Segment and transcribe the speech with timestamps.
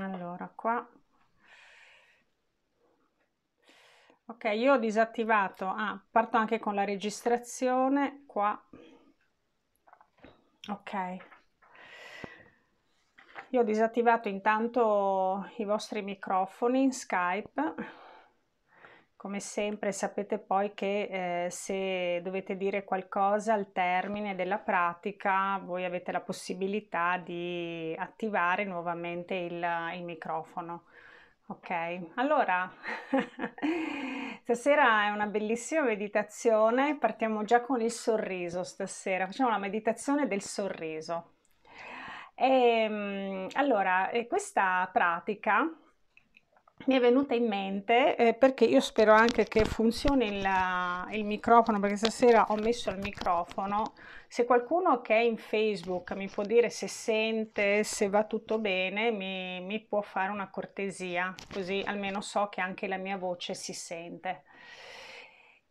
[0.00, 0.86] allora qua.
[4.26, 8.60] Ok io ho disattivato ah, parto anche con la registrazione qua.
[10.68, 11.16] Ok.
[13.50, 17.74] Io ho disattivato intanto i vostri microfoni in skype
[19.22, 25.84] come sempre sapete poi che eh, se dovete dire qualcosa al termine della pratica voi
[25.84, 30.86] avete la possibilità di attivare nuovamente il, il microfono.
[31.46, 31.70] Ok,
[32.14, 32.68] allora
[34.42, 40.42] stasera è una bellissima meditazione, partiamo già con il sorriso stasera, facciamo la meditazione del
[40.42, 41.34] sorriso.
[42.34, 45.64] E, ehm, allora, questa pratica
[46.86, 50.48] mi è venuta in mente eh, perché io spero anche che funzioni il,
[51.12, 53.94] il, microfono perché stasera ho messo il microfono.
[54.26, 59.10] Se qualcuno che è in facebook mi può dire se sente se va tutto bene
[59.10, 63.72] mi, mi può fare una cortesia così almeno so che anche la mia voce si
[63.72, 64.42] sente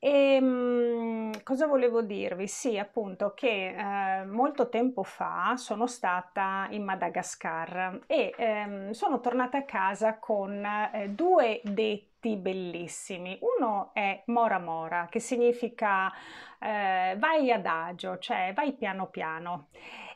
[0.04, 2.48] e ehm, cosa volevo dirvi?
[2.48, 9.60] Sì, appunto che eh, molto tempo fa sono stata in Madagascar e ehm, sono tornata
[9.60, 13.38] a casa con eh, due detti bellissimi.
[13.42, 16.12] Uno è Mora Mora, che significa
[16.60, 19.68] eh, vai adagio, cioè vai piano piano.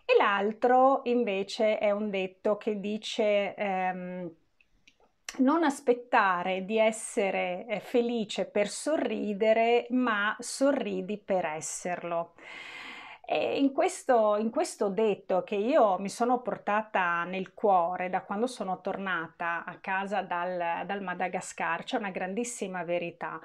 [0.03, 3.53] E l'altro invece è un detto che dice...
[3.53, 4.31] Ehm,
[5.39, 12.33] non aspettare di essere eh, felice per sorridere, ma sorridi per esserlo.
[13.27, 18.45] E in questo, in questo detto che io mi sono portata nel cuore da quando
[18.45, 23.39] sono tornata a casa dal, dal Madagascar c'è una grandissima verità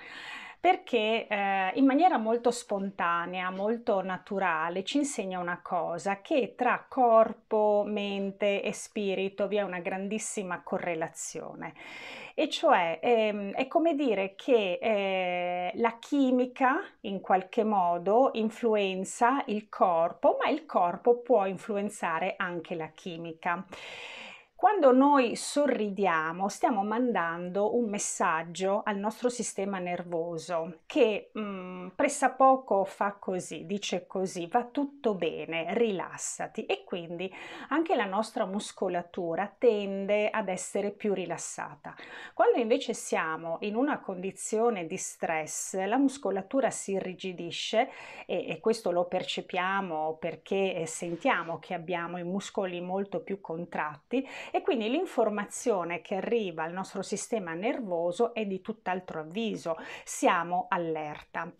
[0.60, 7.82] perché eh, in maniera molto spontanea, molto naturale, ci insegna una cosa, che tra corpo,
[7.86, 11.72] mente e spirito vi è una grandissima correlazione.
[12.34, 19.68] E cioè ehm, è come dire che eh, la chimica in qualche modo influenza il
[19.70, 23.64] corpo, ma il corpo può influenzare anche la chimica.
[24.60, 32.84] Quando noi sorridiamo stiamo mandando un messaggio al nostro sistema nervoso che mh, mm, pressappoco
[32.84, 37.32] fa così, dice così, va tutto bene, rilassati e quindi
[37.68, 41.94] anche la nostra muscolatura tende ad essere più rilassata.
[42.34, 47.88] Quando invece siamo in una condizione di stress, la muscolatura si irrigidisce
[48.26, 54.28] e, e questo lo percepiamo perché eh, sentiamo che abbiamo i muscoli molto più contratti
[54.50, 61.50] e quindi l'informazione che arriva al nostro sistema nervoso è di tutt'altro avviso, siamo allerta.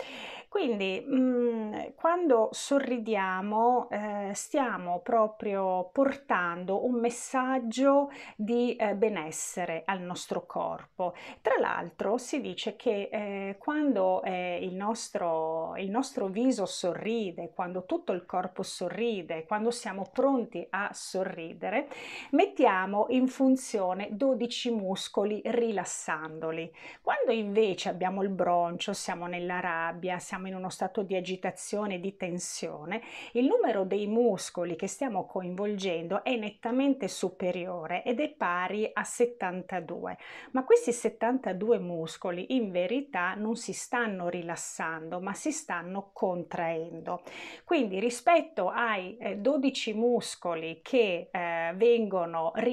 [0.49, 10.01] Quindi mh, mm, quando sorridiamo eh, stiamo proprio portando un messaggio di eh, benessere al
[10.01, 11.15] nostro corpo.
[11.41, 17.84] Tra l'altro si dice che eh, quando eh, il nostro, il nostro viso sorride, quando
[17.84, 21.89] tutto il corpo sorride, quando siamo pronti a sorridere,
[22.31, 22.80] mettiamo
[23.11, 26.73] in funzione 12 muscoli rilassandoli.
[27.03, 32.01] Quando invece abbiamo il broncio, siamo nella rabbia, siamo siamo in uno stato di agitazione,
[32.01, 33.03] di tensione,
[33.33, 40.17] il numero dei muscoli che stiamo coinvolgendo è nettamente superiore ed è pari a 72.
[40.53, 47.21] Ma questi 72 muscoli in verità non si stanno rilassando, ma si stanno contraendo.
[47.65, 52.70] Quindi rispetto ai 12 eh, muscoli che eh, vengono rilassati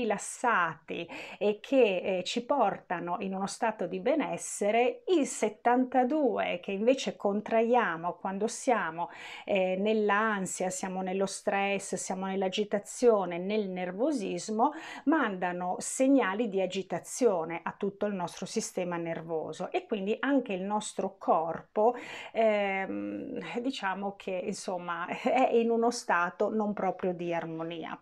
[1.38, 8.14] e che eh, ci portano in uno stato di benessere, i 72 che invece contraiamo
[8.14, 9.10] quando siamo
[9.46, 14.74] eh, nell'ansia, siamo nello stress, siamo nell'agitazione, nel nervosismo,
[15.06, 21.16] mandano segnali di agitazione a tutto il nostro sistema nervoso e quindi anche il nostro
[21.18, 21.96] corpo
[22.32, 28.00] ehm, diciamo che insomma è in uno stato non proprio di armonia.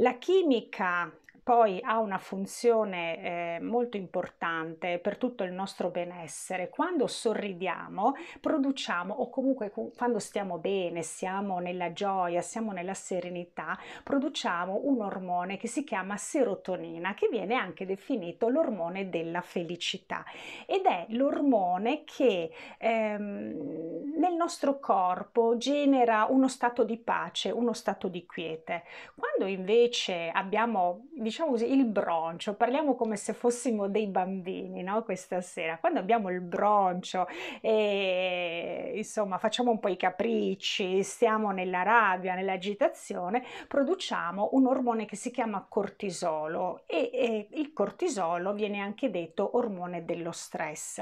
[0.00, 1.10] La chimica
[1.48, 6.68] poi ha una funzione eh, molto importante per tutto il nostro benessere.
[6.68, 14.80] Quando sorridiamo, produciamo, o comunque quando stiamo bene, siamo nella gioia, siamo nella serenità, produciamo
[14.84, 20.26] un ormone che si chiama serotonina, che viene anche definito l'ormone della felicità
[20.66, 28.08] ed è l'ormone che ehm, nel nostro corpo genera uno stato di pace, uno stato
[28.08, 28.82] di quiete.
[29.16, 35.04] Quando invece abbiamo, diciamo, diciamo così, il broncio, parliamo come se fossimo dei bambini, no?
[35.04, 37.28] Questa sera, quando abbiamo il broncio
[37.60, 45.14] e insomma facciamo un po' i capricci, stiamo nella rabbia, nell'agitazione, produciamo un ormone che
[45.14, 50.98] si chiama cortisolo e, e il cortisolo viene anche detto ormone dello stress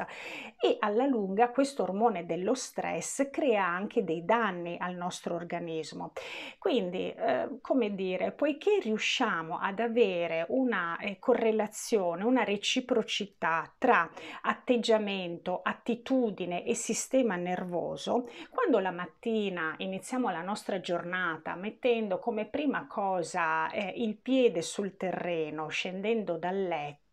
[0.61, 6.13] e alla lunga questo ormone dello stress crea anche dei danni al nostro organismo.
[6.59, 14.11] Quindi, eh, come dire, poiché riusciamo ad avere una eh, correlazione, una reciprocità tra
[14.43, 22.87] atteggiamento, attitudine e sistema nervoso, quando la mattina iniziamo la nostra giornata mettendo come prima
[22.87, 27.06] cosa eh, il piede sul terreno, scendendo dal letto,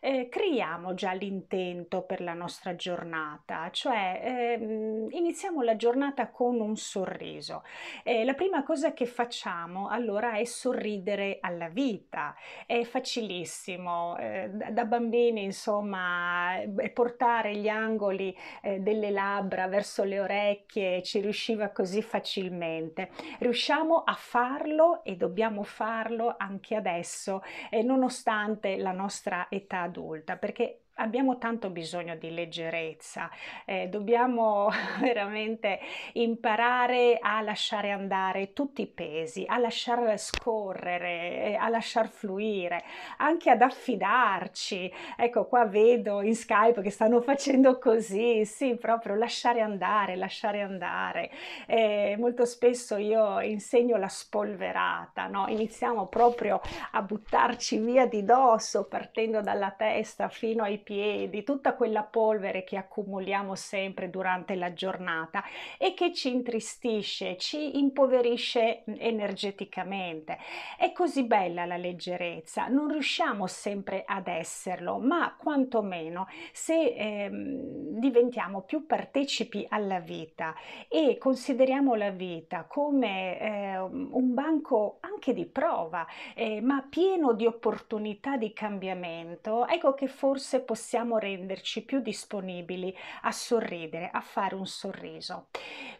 [0.00, 6.76] eh, creiamo già l'intento per la nostra giornata, cioè eh, iniziamo la giornata con un
[6.76, 7.62] sorriso.
[8.02, 12.34] Eh, la prima cosa che facciamo allora è sorridere alla vita,
[12.66, 16.60] è facilissimo, eh, da bambini insomma
[16.92, 23.10] portare gli angoli eh, delle labbra verso le orecchie ci riusciva così facilmente.
[23.38, 30.85] Riusciamo a farlo e dobbiamo farlo anche adesso, eh, nonostante la nostra età adulta, perché
[30.96, 33.30] abbiamo tanto bisogno di leggerezza,
[33.64, 34.68] eh, dobbiamo
[35.00, 35.80] veramente
[36.14, 42.84] imparare a lasciare andare tutti i pesi, a lasciar scorrere, eh, a lasciar fluire,
[43.18, 44.92] anche ad affidarci.
[45.16, 51.30] Ecco, qua vedo in Skype che stanno facendo così, sì, proprio lasciare andare, lasciare andare.
[51.66, 55.46] Eh, molto spesso io insegno la spolverata, no?
[55.48, 56.60] iniziamo proprio
[56.92, 62.76] a buttarci via di dosso partendo dalla testa fino ai piedi, tutta quella polvere che
[62.76, 65.42] accumuliamo sempre durante la giornata
[65.78, 70.38] e che ci intristisce, ci impoverisce energeticamente.
[70.78, 78.60] È così bella la leggerezza, non riusciamo sempre ad esserlo, ma quantomeno se ehm, diventiamo
[78.60, 80.54] più partecipi alla vita
[80.88, 87.44] e consideriamo la vita come eh, un banco anche di prova, eh, ma pieno di
[87.44, 94.54] opportunità di cambiamento, ecco che forse possiamo possiamo renderci più disponibili a sorridere, a fare
[94.54, 95.48] un sorriso.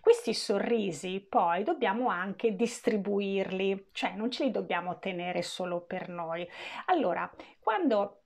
[0.03, 6.47] Questi sorrisi poi dobbiamo anche distribuirli, cioè non ce li dobbiamo tenere solo per noi.
[6.89, 7.29] Allora,
[7.59, 8.25] quando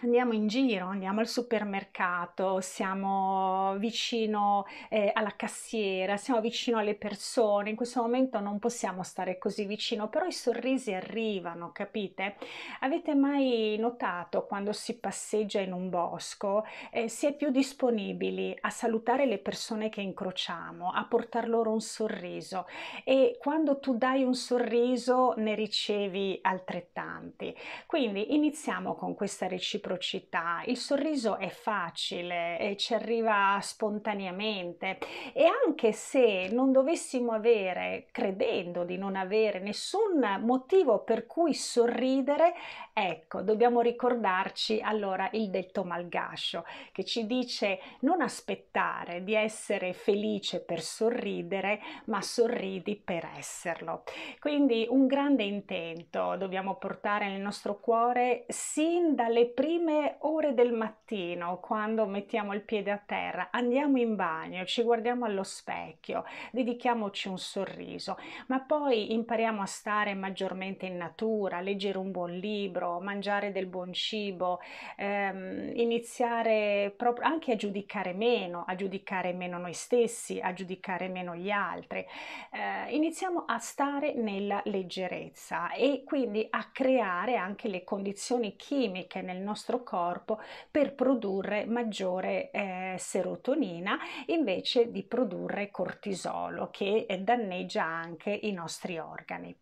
[0.00, 7.70] Andiamo in giro, andiamo al supermercato, siamo vicino eh, alla cassiera, siamo vicino alle persone.
[7.70, 12.36] In questo momento non possiamo stare così vicino, però i sorrisi arrivano, capite?
[12.80, 18.70] Avete mai notato quando si passeggia in un bosco, eh, si è più disponibili a
[18.70, 22.66] salutare le persone che incrociamo, a portar loro un sorriso
[23.04, 27.54] e quando tu dai un sorriso ne ricevi altrettanti.
[27.86, 34.98] Quindi iniziamo con questa reciprocità reciprocità, il sorriso è facile e ci arriva spontaneamente
[35.32, 42.54] e anche se non dovessimo avere, credendo di non avere nessun motivo per cui sorridere,
[42.92, 50.60] ecco, dobbiamo ricordarci allora il detto malgascio che ci dice non aspettare di essere felice
[50.60, 54.04] per sorridere, ma sorridi per esserlo.
[54.38, 60.70] Quindi un grande intento dobbiamo portare nel nostro cuore sin dalle prime prime ore del
[60.74, 67.28] mattino, quando mettiamo il piede a terra, andiamo in bagno, ci guardiamo allo specchio, dedichiamoci
[67.28, 73.50] un sorriso, ma poi impariamo a stare maggiormente in natura, leggere un buon libro, mangiare
[73.50, 74.60] del buon cibo,
[74.98, 81.34] ehm, iniziare proprio anche a giudicare meno, a giudicare meno noi stessi, a giudicare meno
[81.34, 82.04] gli altri.
[82.50, 89.38] Eh, iniziamo a stare nella leggerezza e quindi a creare anche le condizioni chimiche nel
[89.38, 90.40] nostro nostro corpo
[90.70, 98.98] per produrre maggiore eh, serotonina invece di produrre cortisolo che eh, danneggia anche i nostri
[98.98, 99.56] organi.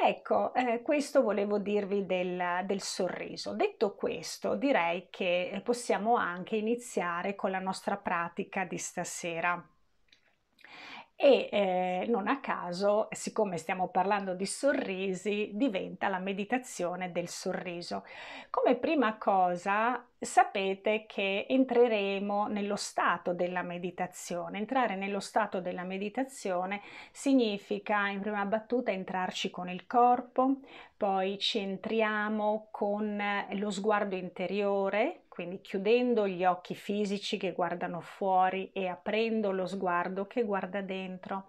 [0.00, 3.54] Ecco, eh, questo volevo dirvi del, del, sorriso.
[3.54, 9.60] Detto questo, direi che possiamo anche iniziare con la nostra pratica di stasera
[11.20, 18.04] e eh, non a caso, siccome stiamo parlando di sorrisi, diventa la meditazione del sorriso.
[18.50, 24.58] Come prima cosa sapete che entreremo nello stato della meditazione.
[24.58, 30.60] Entrare nello stato della meditazione significa in prima battuta entrarci con il corpo,
[30.96, 33.20] poi ci entriamo con
[33.50, 40.26] lo sguardo interiore, quindi chiudendo gli occhi fisici che guardano fuori e aprendo lo sguardo
[40.26, 41.44] che guarda dentro.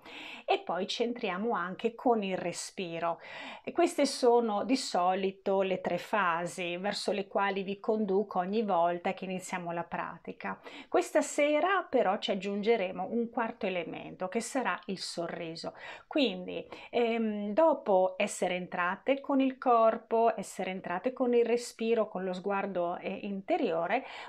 [0.46, 3.19] E poi centriamo anche con il respiro.
[3.63, 9.15] E queste sono di solito le tre fasi verso le quali vi conduco ogni volta
[9.15, 10.60] che iniziamo la pratica.
[10.88, 15.74] Questa sera però ci aggiungeremo un quarto elemento che sarà il sorriso.
[16.05, 22.34] Quindi ehm, dopo essere entrate con il corpo, essere entrate con il respiro, con lo
[22.34, 23.77] sguardo eh, interiore,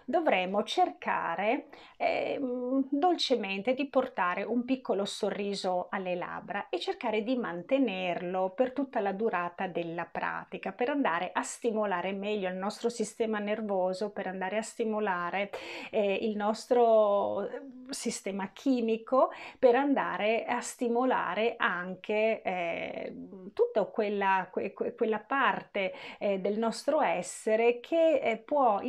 [0.04, 1.66] dovremo cercare
[1.97, 2.38] eh,
[2.88, 9.12] dolcemente di portare un piccolo sorriso alle labbra e cercare di mantenerlo per tutta la
[9.12, 14.62] durata della pratica, per andare a stimolare meglio il nostro sistema nervoso, per andare a
[14.62, 15.50] stimolare
[15.90, 23.14] eh, il nostro eh, sistema chimico, per andare a stimolare anche eh,
[23.52, 28.80] tutta quella, que, quella parte eh, del nostro essere che eh, può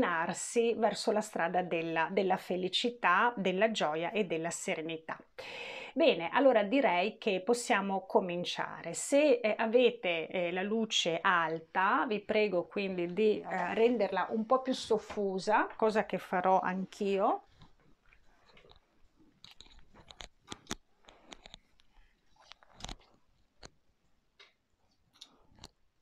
[0.00, 5.18] incamminarsi verso la strada della, della felicità, della gioia e della serenità.
[5.92, 8.94] Bene, allora direi che possiamo cominciare.
[8.94, 14.62] Se eh, avete eh, la luce alta, vi prego quindi di eh, renderla un po'
[14.62, 17.42] più soffusa, cosa che farò anch'io.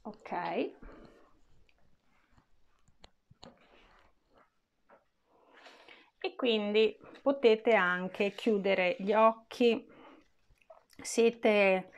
[0.02, 0.77] Ok.
[6.20, 9.87] E quindi potete anche chiudere gli occhi.
[11.00, 11.90] Siete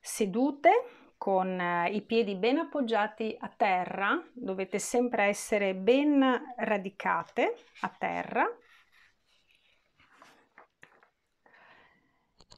[0.00, 6.24] sedute con eh, i piedi ben appoggiati a terra, dovete sempre essere ben
[6.56, 8.46] radicate a terra.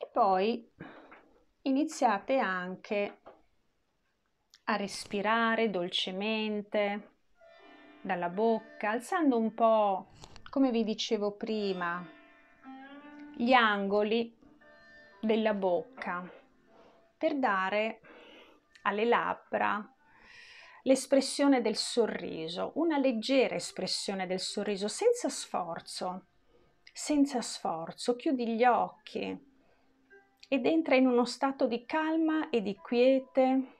[0.00, 0.70] E poi
[1.62, 3.20] iniziate anche
[4.64, 7.16] a respirare dolcemente
[8.02, 10.08] dalla bocca, alzando un po',
[10.50, 12.06] come vi dicevo prima,
[13.36, 14.36] gli angoli
[15.20, 16.28] della bocca
[17.16, 18.00] per dare
[18.82, 19.94] alle labbra
[20.82, 26.26] l'espressione del sorriso, una leggera espressione del sorriso senza sforzo,
[26.92, 28.16] senza sforzo.
[28.16, 29.46] Chiudi gli occhi
[30.48, 33.74] ed entra in uno stato di calma e di quiete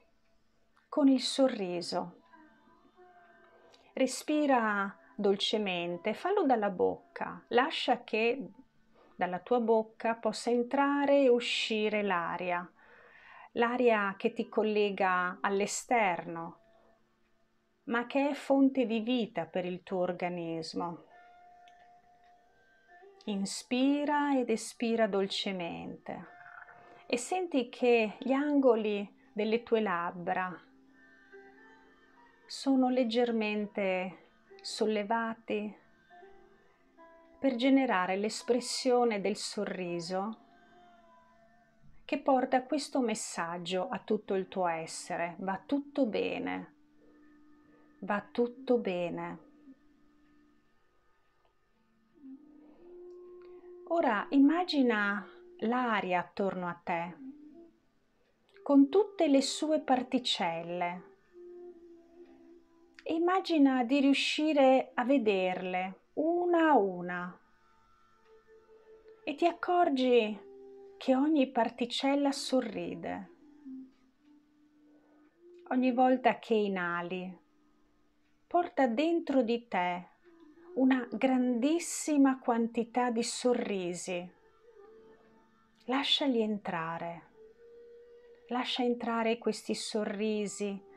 [0.89, 2.17] con il sorriso.
[3.95, 8.51] Respira dolcemente, fallo dalla bocca, lascia che
[9.17, 12.71] dalla tua bocca possa entrare e uscire l'aria,
[13.53, 16.59] l'aria che ti collega all'esterno,
[17.85, 21.07] ma che è fonte di vita per il tuo organismo.
[23.25, 26.27] Inspira ed espira dolcemente
[27.07, 30.57] e senti che gli angoli delle tue labbra
[32.47, 34.27] sono leggermente
[34.69, 35.75] sollevati
[37.39, 40.37] per generare l'espressione del sorriso
[42.05, 45.37] che porta questo messaggio a tutto il tuo essere.
[45.39, 46.75] Va tutto bene,
[48.01, 49.39] va tutto bene.
[53.89, 55.27] Ora immagina
[55.61, 57.17] l'aria attorno a te
[58.63, 61.17] con tutte le sue particelle
[63.09, 67.41] immagina di riuscire a vederle una a una
[69.25, 70.39] e ti accorgi
[70.97, 73.31] che ogni particella sorride.
[75.71, 77.39] Ogni volta che inali,
[78.47, 80.09] porta dentro di te
[80.75, 84.31] una grandissima quantità di sorrisi.
[85.85, 87.23] Lasciali entrare.
[88.49, 90.88] Lascia entrare questi sorrisi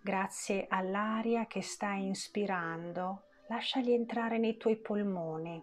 [0.00, 5.62] grazie all'aria che stai inspirando, lasciali entrare nei tuoi polmoni,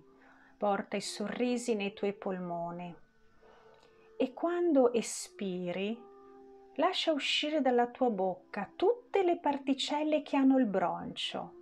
[0.58, 2.96] porta i sorrisi nei tuoi polmoni
[4.20, 5.96] e quando espiri
[6.76, 11.54] lascia uscire dalla tua bocca tutte le particelle che hanno il broncio.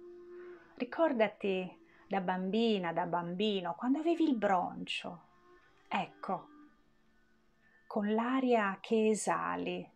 [0.75, 5.21] Ricordati da bambina, da bambino, quando avevi il broncio.
[5.87, 6.47] Ecco,
[7.87, 9.89] con l'aria che esali,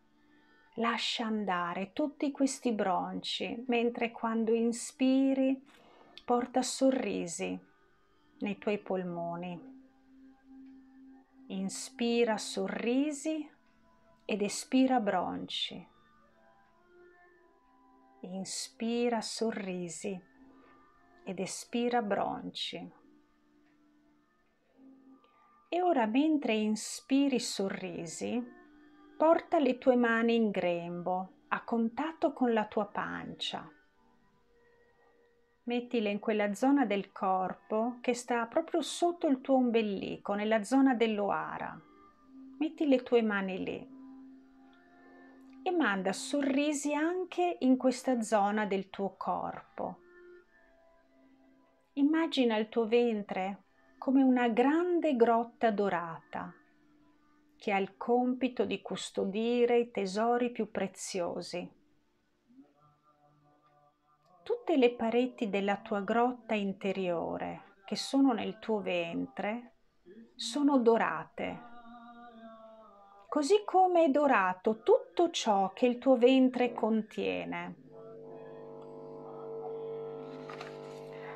[0.80, 5.62] lascia andare tutti questi bronci, mentre quando inspiri
[6.24, 7.58] porta sorrisi
[8.40, 9.78] nei tuoi polmoni.
[11.48, 13.50] Inspira sorrisi
[14.26, 15.88] ed espira bronci.
[18.22, 20.22] Inspira sorrisi
[21.24, 22.92] ed espira bronci.
[25.72, 28.58] E ora mentre inspiri sorrisi,
[29.20, 33.70] Porta le tue mani in grembo, a contatto con la tua pancia.
[35.64, 40.94] Mettile in quella zona del corpo che sta proprio sotto il tuo ombelico, nella zona
[40.94, 41.78] dell'oara.
[42.60, 43.90] Metti le tue mani lì
[45.64, 49.98] e manda sorrisi anche in questa zona del tuo corpo.
[51.96, 53.64] Immagina il tuo ventre
[53.98, 56.54] come una grande grotta dorata
[57.60, 61.70] che ha il compito di custodire i tesori più preziosi.
[64.44, 69.74] Tutte le pareti della tua grotta interiore che sono nel tuo ventre
[70.36, 71.62] sono dorate,
[73.28, 77.76] così come è dorato tutto ciò che il tuo ventre contiene.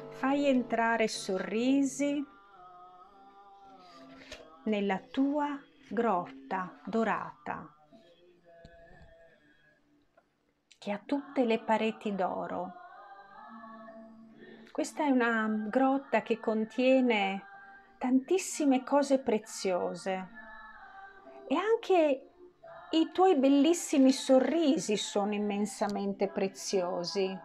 [0.10, 2.26] Fai entrare sorrisi
[4.64, 5.60] nella tua
[5.94, 7.72] grotta dorata
[10.80, 12.74] che ha tutte le pareti d'oro.
[14.72, 17.44] Questa è una grotta che contiene
[18.00, 20.30] tantissime cose preziose
[21.48, 22.30] e anche
[22.90, 27.40] i tuoi bellissimi sorrisi sono immensamente preziosi.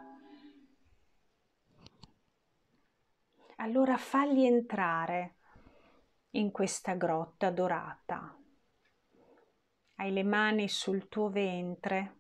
[3.57, 5.35] Allora fagli entrare
[6.31, 8.38] in questa grotta dorata.
[10.01, 12.19] Hai le mani sul tuo ventre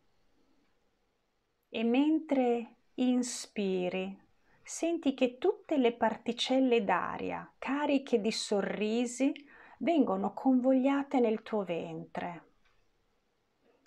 [1.69, 4.21] e mentre inspiri
[4.65, 9.33] senti che tutte le particelle d'aria cariche di sorrisi
[9.79, 12.47] vengono convogliate nel tuo ventre.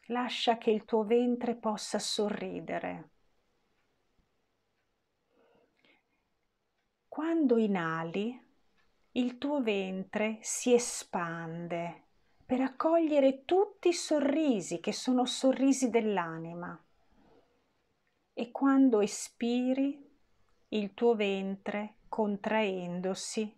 [0.05, 3.09] Lascia che il tuo ventre possa sorridere.
[7.09, 8.41] Quando inali,
[9.11, 12.05] il tuo ventre si espande
[12.51, 16.77] per accogliere tutti i sorrisi che sono sorrisi dell'anima.
[18.33, 19.97] E quando espiri,
[20.67, 23.57] il tuo ventre, contraendosi,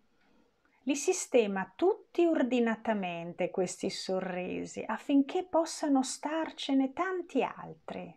[0.82, 8.16] li sistema tutti ordinatamente questi sorrisi affinché possano starcene tanti altri.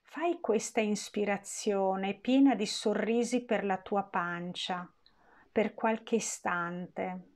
[0.00, 4.88] Fai questa ispirazione piena di sorrisi per la tua pancia
[5.56, 7.28] per qualche istante,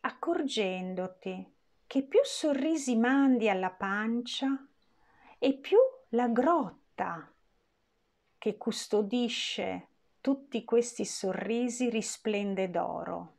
[0.00, 1.54] accorgendoti
[1.86, 4.66] che più sorrisi mandi alla pancia
[5.38, 5.78] e più
[6.08, 7.32] la grotta
[8.36, 9.86] che custodisce
[10.20, 13.36] tutti questi sorrisi risplende d'oro.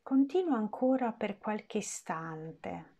[0.00, 2.96] Continua ancora per qualche istante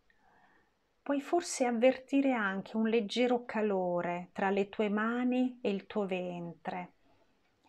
[1.01, 6.97] puoi forse avvertire anche un leggero calore tra le tue mani e il tuo ventre.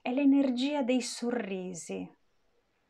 [0.01, 2.09] È l'energia dei sorrisi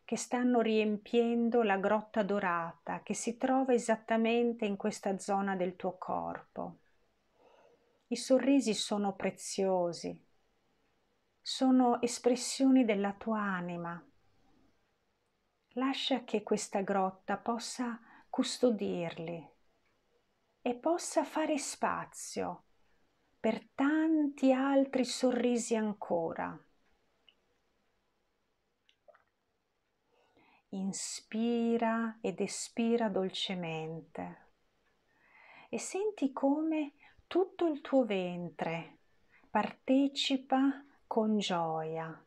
[0.06, 5.98] che stanno riempiendo la grotta dorata che si trova esattamente in questa zona del tuo
[5.98, 6.78] corpo.
[8.08, 10.24] I sorrisi sono preziosi,
[11.42, 14.04] sono espressioni della tua anima.
[15.74, 19.50] Lascia che questa grotta possa custodirli
[20.62, 22.64] e possa fare spazio
[23.40, 26.60] per tanti altri sorrisi ancora.
[30.72, 34.52] Inspira ed espira dolcemente
[35.68, 36.94] e senti come
[37.26, 39.00] tutto il tuo ventre
[39.50, 42.24] partecipa con gioia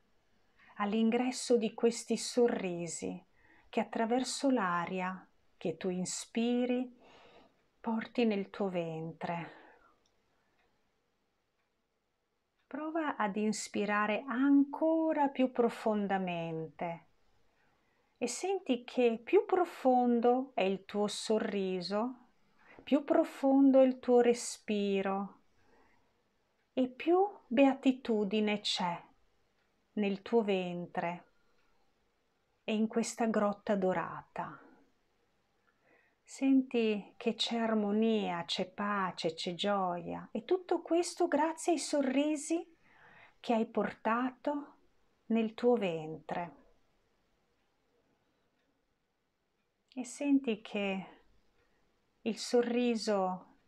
[0.78, 3.24] all'ingresso di questi sorrisi
[3.68, 5.24] che attraverso l'aria
[5.56, 6.98] che tu inspiri
[7.78, 9.60] porti nel tuo ventre.
[12.66, 17.10] Prova ad inspirare ancora più profondamente
[18.22, 22.28] e senti che più profondo è il tuo sorriso,
[22.84, 25.40] più profondo è il tuo respiro
[26.72, 29.02] e più beatitudine c'è
[29.94, 31.24] nel tuo ventre
[32.62, 34.56] e in questa grotta dorata.
[36.22, 42.64] Senti che c'è armonia, c'è pace, c'è gioia e tutto questo grazie ai sorrisi
[43.40, 44.74] che hai portato
[45.26, 46.61] nel tuo ventre.
[49.94, 51.06] E senti che
[52.22, 53.58] il sorriso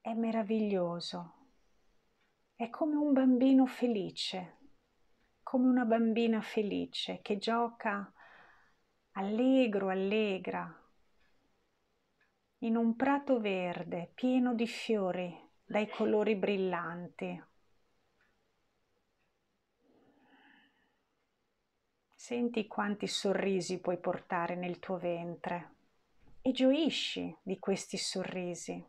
[0.00, 1.34] è meraviglioso,
[2.56, 4.58] è come un bambino felice,
[5.44, 8.12] come una bambina felice che gioca
[9.12, 10.68] allegro, allegra,
[12.58, 15.32] in un prato verde pieno di fiori
[15.64, 17.40] dai colori brillanti.
[22.26, 25.72] Senti quanti sorrisi puoi portare nel tuo ventre
[26.40, 28.82] e gioisci di questi sorrisi.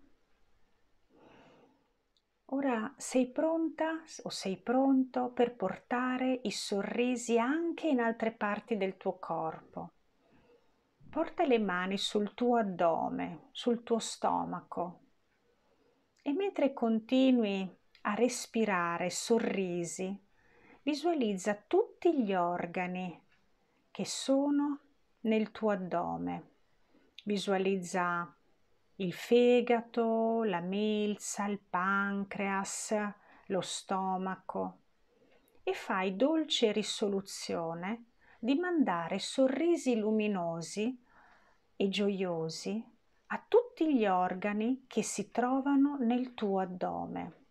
[2.45, 8.95] Ora sei pronta o sei pronto per portare i sorrisi anche in altre parti del
[8.95, 9.91] tuo corpo.
[11.09, 14.99] Porta le mani sul tuo addome, sul tuo stomaco
[16.21, 17.69] e mentre continui
[18.03, 20.23] a respirare sorrisi,
[20.83, 23.23] visualizza tutti gli organi
[23.95, 24.79] che sono
[25.21, 26.49] nel tuo addome.
[27.23, 28.29] Visualizza
[28.95, 32.93] il fegato, la milza, il pancreas,
[33.45, 34.79] lo stomaco
[35.63, 41.01] e fai dolce risoluzione di mandare sorrisi luminosi
[41.77, 42.85] e gioiosi
[43.27, 47.45] a tutti gli organi che si trovano nel tuo addome.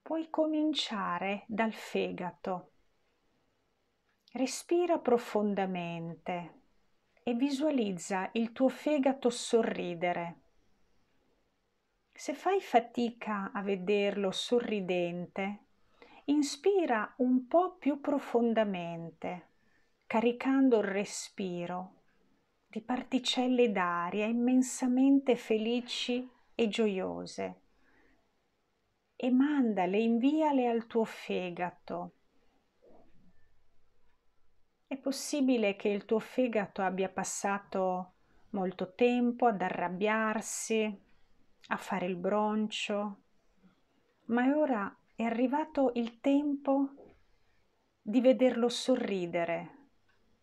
[0.00, 2.71] Puoi cominciare dal fegato.
[4.34, 6.60] Respira profondamente
[7.22, 10.36] e visualizza il tuo fegato sorridere.
[12.14, 15.64] Se fai fatica a vederlo sorridente,
[16.24, 19.48] inspira un po' più profondamente,
[20.06, 21.92] caricando il respiro
[22.66, 27.60] di particelle d'aria immensamente felici e gioiose
[29.14, 32.12] e mandale, inviale al tuo fegato
[34.92, 38.12] è possibile che il tuo fegato abbia passato
[38.50, 41.00] molto tempo ad arrabbiarsi,
[41.68, 43.16] a fare il broncio,
[44.26, 46.90] ma ora è arrivato il tempo
[48.02, 49.78] di vederlo sorridere,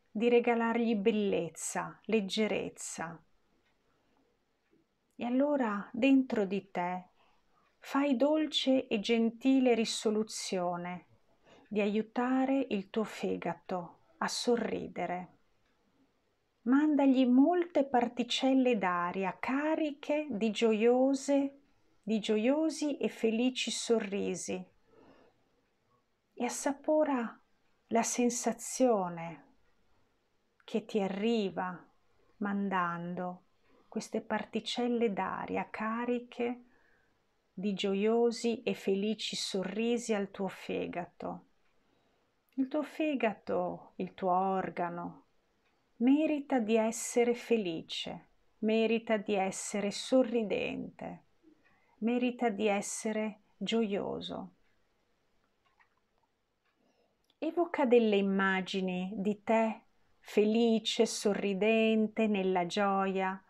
[0.10, 3.22] di regalargli bellezza, leggerezza.
[5.16, 7.10] E allora dentro di te
[7.78, 11.06] fai dolce e gentile risoluzione
[11.68, 15.38] di aiutare il tuo fegato a sorridere.
[16.64, 21.60] Mandagli molte particelle d'aria cariche di gioiose,
[22.02, 24.64] di gioiosi e felici sorrisi
[26.34, 27.40] e assapora
[27.88, 29.46] la sensazione
[30.64, 31.86] che ti arriva
[32.38, 33.44] mandando
[33.88, 36.66] queste particelle d'aria cariche
[37.52, 41.49] di gioiosi e felici sorrisi al tuo fegato
[42.60, 45.28] il tuo fegato, il tuo organo,
[45.98, 48.28] merita di essere felice,
[48.60, 51.24] merita di essere sorridente,
[52.00, 54.56] merita di essere gioioso.
[57.38, 59.84] Evoca delle immagini di te
[60.20, 63.42] felice, sorridente, nella gioia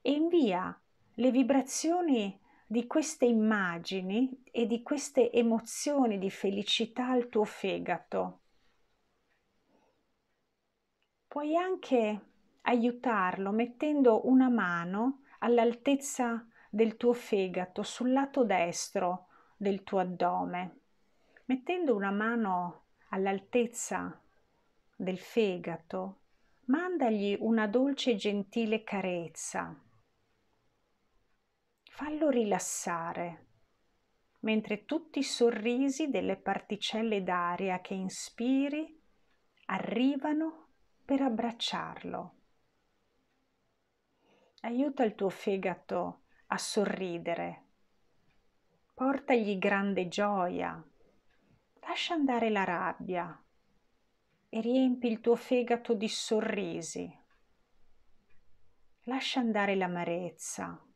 [0.00, 0.74] e invia
[1.16, 2.40] le vibrazioni
[2.74, 8.40] di queste immagini e di queste emozioni di felicità al tuo fegato.
[11.28, 12.20] Puoi anche
[12.62, 20.78] aiutarlo mettendo una mano all'altezza del tuo fegato sul lato destro del tuo addome.
[21.44, 24.20] Mettendo una mano all'altezza
[24.96, 26.16] del fegato,
[26.64, 29.78] mandagli una dolce e gentile carezza
[31.94, 33.46] fallo rilassare,
[34.40, 39.00] mentre tutti i sorrisi delle particelle d'aria che inspiri
[39.66, 40.70] arrivano
[41.04, 42.34] per abbracciarlo.
[44.62, 47.62] Aiuta il tuo fegato a sorridere,
[48.92, 50.84] portagli grande gioia,
[51.82, 53.40] lascia andare la rabbia
[54.48, 57.18] e riempi il tuo fegato di sorrisi.
[59.02, 60.88] Lascia andare l'amarezza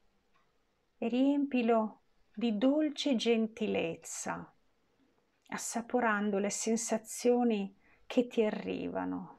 [1.07, 2.01] riempilo
[2.35, 4.53] di dolce gentilezza,
[5.49, 9.37] assaporando le sensazioni che ti arrivano.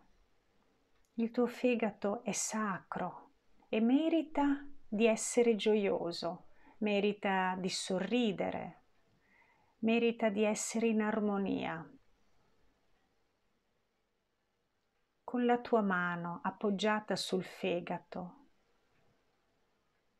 [1.15, 3.31] Il tuo fegato è sacro
[3.67, 8.83] e merita di essere gioioso, merita di sorridere,
[9.79, 11.87] merita di essere in armonia.
[15.23, 18.35] Con la tua mano appoggiata sul fegato,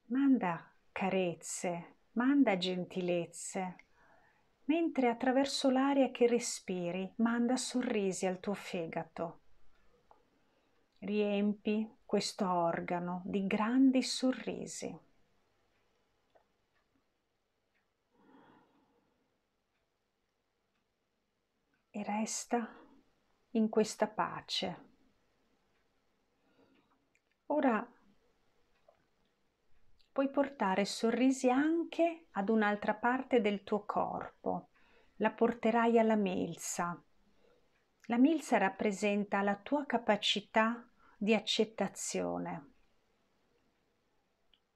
[0.06, 3.86] manda carezze, manda gentilezze,
[4.66, 9.40] mentre attraverso l'aria che respiri manda sorrisi al tuo fegato.
[10.98, 15.00] Riempi questo organo di grandi sorrisi.
[21.92, 22.76] E resta
[23.52, 24.88] in questa pace.
[27.46, 27.90] Ora
[30.20, 34.72] puoi portare sorrisi anche ad un'altra parte del tuo corpo.
[35.20, 37.02] La porterai alla milza.
[38.08, 40.86] La milza rappresenta la tua capacità
[41.18, 42.72] di accettazione.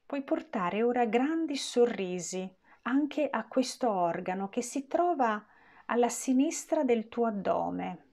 [0.06, 2.50] Puoi portare ora grandi sorrisi
[2.84, 5.46] anche a questo organo che si trova
[5.88, 8.08] alla sinistra del tuo addome.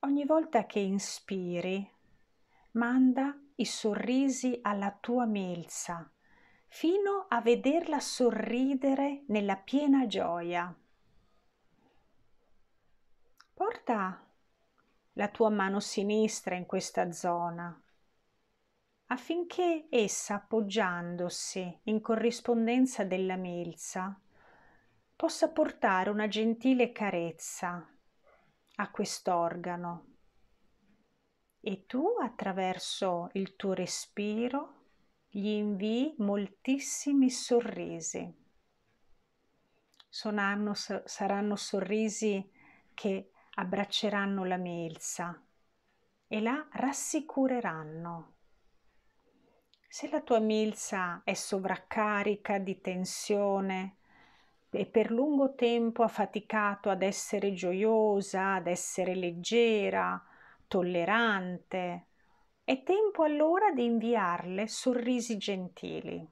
[0.00, 1.90] Ogni volta che inspiri,
[2.72, 6.10] manda i sorrisi alla tua milza
[6.66, 10.74] fino a vederla sorridere nella piena gioia.
[13.54, 14.26] Porta
[15.12, 17.80] la tua mano sinistra in questa zona
[19.06, 24.18] affinché essa, appoggiandosi in corrispondenza della milza,
[25.14, 27.86] possa portare una gentile carezza
[28.76, 30.11] a quest'organo
[31.64, 34.80] e tu attraverso il tuo respiro
[35.28, 38.40] gli invii moltissimi sorrisi.
[40.08, 42.50] Sonaranno, saranno sorrisi
[42.92, 45.40] che abbracceranno la milza
[46.26, 48.34] e la rassicureranno.
[49.88, 53.96] Se la tua milza è sovraccarica di tensione
[54.68, 60.22] e per lungo tempo ha faticato ad essere gioiosa, ad essere leggera,
[60.72, 62.06] tollerante,
[62.64, 66.26] è tempo allora di inviarle sorrisi gentili.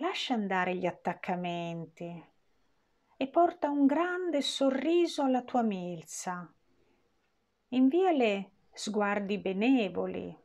[0.00, 2.22] Lascia andare gli attaccamenti
[3.16, 6.52] e porta un grande sorriso alla tua milza.
[7.68, 10.38] Inviale sguardi benevoli,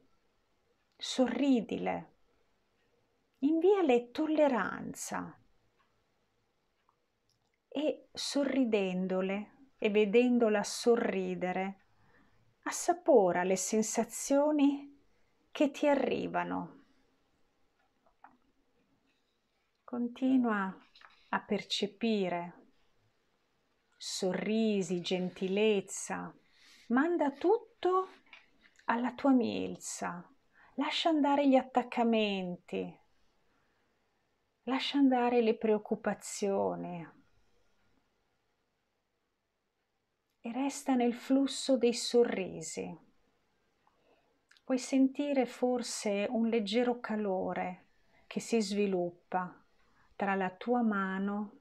[0.95, 2.11] sorridile,
[3.39, 5.37] inviale tolleranza
[7.67, 11.82] e sorridendole e vedendola sorridere,
[12.63, 14.99] assapora le sensazioni
[15.51, 16.81] che ti arrivano.
[19.83, 20.75] Continua
[21.29, 22.61] a percepire
[23.97, 26.33] sorrisi, gentilezza,
[26.87, 28.09] manda tutto
[28.85, 30.27] alla tua milza,
[30.77, 32.99] Lascia andare gli attaccamenti,
[34.63, 37.07] lascia andare le preoccupazioni
[40.45, 42.93] e resta nel flusso dei sorrisi.
[44.61, 47.85] Puoi sentire forse un leggero calore
[48.27, 49.63] che si sviluppa
[50.17, 51.59] tra la tua mano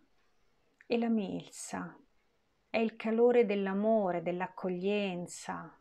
[0.84, 1.96] e la milza.
[2.68, 5.78] È il calore dell'amore, dell'accoglienza,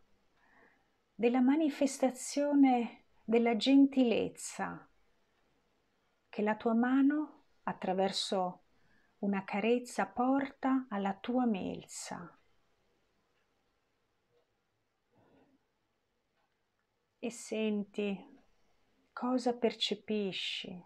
[1.16, 4.88] della manifestazione della gentilezza
[6.30, 8.66] che la tua mano attraverso
[9.20, 12.36] una carezza porta alla tua melza.
[17.24, 18.20] E senti
[19.14, 20.84] cosa percepisci.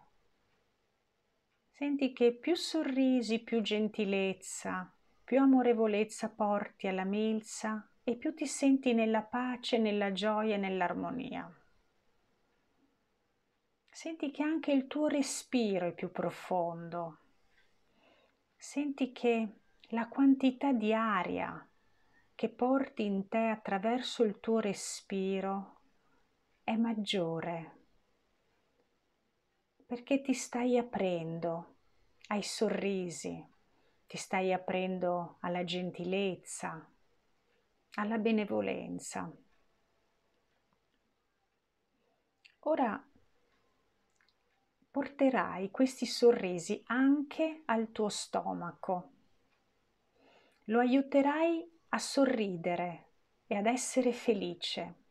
[1.70, 4.94] Senti che più sorrisi, più gentilezza,
[5.24, 11.50] più amorevolezza porti alla milza e più ti senti nella pace, nella gioia e nell'armonia.
[13.90, 17.20] Senti che anche il tuo respiro è più profondo.
[18.54, 21.66] Senti che la quantità di aria
[22.34, 25.75] che porti in te attraverso il tuo respiro
[26.66, 27.74] è maggiore
[29.86, 31.76] perché ti stai aprendo
[32.26, 33.40] ai sorrisi,
[34.04, 36.90] ti stai aprendo alla gentilezza,
[37.94, 39.32] alla benevolenza.
[42.62, 43.00] Ora
[44.90, 49.10] porterai questi sorrisi anche al tuo stomaco.
[50.64, 53.04] Lo aiuterai a sorridere
[53.46, 55.04] e ad essere felice.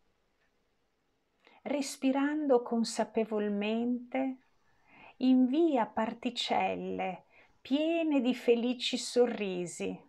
[1.68, 4.38] Respirando consapevolmente,
[5.18, 7.24] invia particelle
[7.60, 10.00] piene di felici sorrisi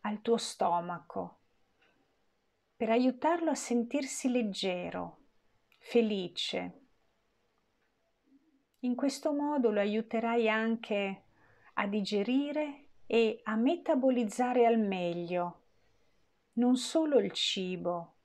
[0.00, 1.38] al tuo stomaco
[2.74, 5.18] per aiutarlo a sentirsi leggero,
[5.78, 6.80] felice.
[8.80, 11.22] In questo modo lo aiuterai anche
[11.74, 15.60] a digerire e a metabolizzare al meglio
[16.54, 18.15] non solo il cibo,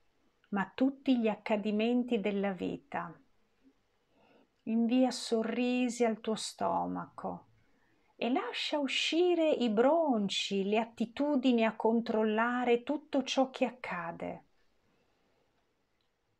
[0.52, 3.12] ma tutti gli accadimenti della vita.
[4.64, 7.46] Invia sorrisi al tuo stomaco
[8.16, 14.44] e lascia uscire i bronci, le attitudini a controllare tutto ciò che accade.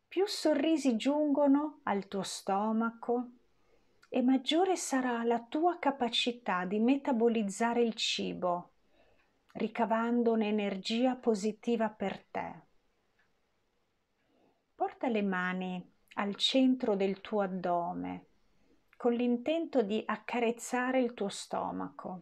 [0.07, 3.29] Più sorrisi giungono al tuo stomaco,
[4.15, 8.73] e maggiore sarà la tua capacità di metabolizzare il cibo,
[9.53, 12.62] ricavando un'energia positiva per te.
[15.03, 18.27] Porta le mani al centro del tuo addome
[18.95, 22.21] con l'intento di accarezzare il tuo stomaco.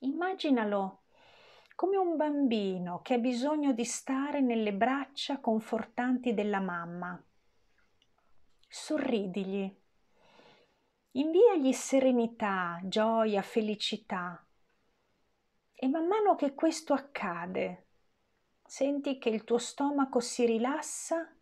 [0.00, 1.02] Immaginalo
[1.74, 7.20] come un bambino che ha bisogno di stare nelle braccia confortanti della mamma
[8.68, 9.76] sorridigli
[11.12, 14.46] inviagli serenità, gioia, felicità.
[15.72, 17.83] E man mano che questo accade,
[18.66, 21.32] senti che il tuo stomaco si rilassa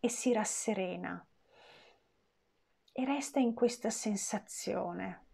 [0.00, 1.26] e si rasserena
[2.96, 5.26] e resta in questa sensazione,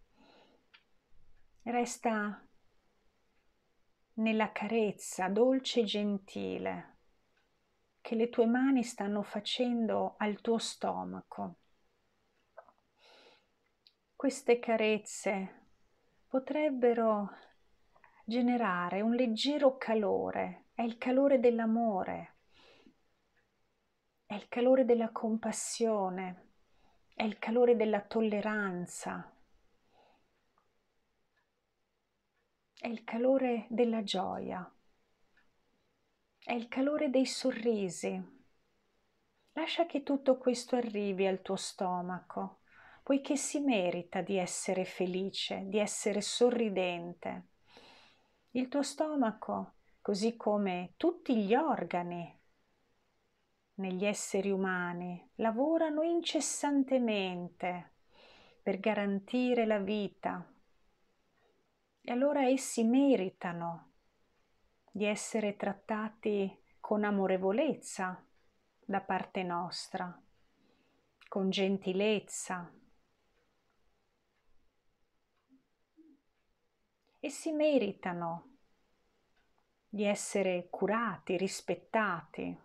[1.63, 2.43] resta
[4.13, 6.97] nella carezza dolce e gentile
[8.01, 11.55] che le tue mani stanno facendo al tuo stomaco.
[14.15, 15.67] Queste carezze
[16.27, 17.29] potrebbero
[18.25, 22.37] generare un leggero calore, è il calore dell'amore,
[24.25, 26.53] è il calore della compassione,
[27.13, 29.31] è il calore della tolleranza,
[32.79, 34.75] è il calore della gioia,
[36.39, 38.39] è il calore dei sorrisi.
[39.51, 42.61] Lascia che tutto questo arrivi al tuo stomaco
[43.03, 47.49] poiché si merita di essere felice, di essere sorridente.
[48.51, 52.39] Il tuo stomaco, così come tutti gli organi
[53.75, 57.93] negli esseri umani, lavorano incessantemente
[58.61, 60.45] per garantire la vita.
[62.01, 63.91] E allora essi meritano
[64.91, 68.23] di essere trattati con amorevolezza
[68.83, 70.21] da parte nostra,
[71.27, 72.71] con gentilezza,
[77.23, 78.50] e si meritano
[79.93, 82.57] di essere curati, rispettati,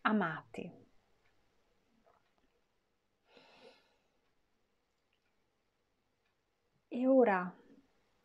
[0.00, 0.72] amati.
[6.88, 7.54] E ora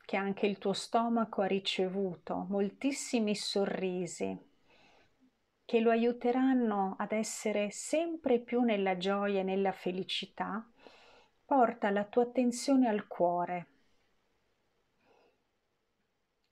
[0.05, 4.53] che anche il tuo stomaco ha ricevuto moltissimi sorrisi
[5.65, 10.65] che lo aiuteranno ad essere sempre più nella gioia e nella felicità,
[11.43, 13.67] porta la tua attenzione al cuore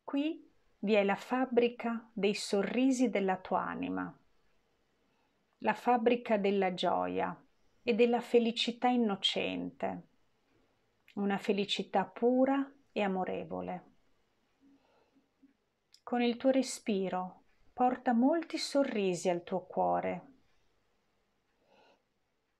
[0.03, 0.52] Qui
[0.83, 4.13] vi è la fabbrica dei sorrisi della tua anima,
[5.59, 7.33] la fabbrica della gioia
[7.81, 10.07] e della felicità innocente,
[11.15, 13.91] una felicità pura e amorevole.
[16.03, 20.27] Con il tuo respiro porta molti sorrisi al tuo cuore.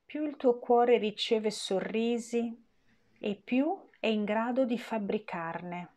[0.06, 2.66] Più il tuo cuore riceve sorrisi
[3.20, 5.90] e più è in grado di fabbricarne.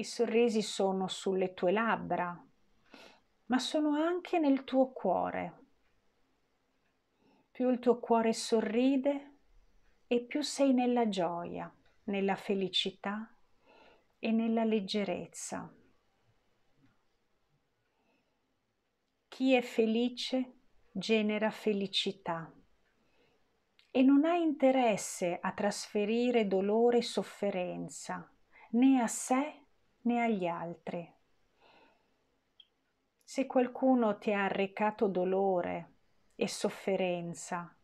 [0.00, 2.42] I sorrisi sono sulle tue labbra,
[3.44, 5.64] ma sono anche nel tuo cuore.
[7.50, 9.34] Più il tuo cuore sorride
[10.06, 11.70] e più sei nella gioia,
[12.04, 13.30] nella felicità
[14.18, 15.70] e nella leggerezza.
[19.28, 20.60] Chi è felice
[20.92, 22.50] genera felicità
[23.90, 28.26] e non ha interesse a trasferire dolore e sofferenza
[28.70, 29.59] né a sé
[30.02, 31.12] né agli altri.
[33.22, 35.92] Se qualcuno ti ha arrecato dolore
[36.34, 37.74] e sofferenza,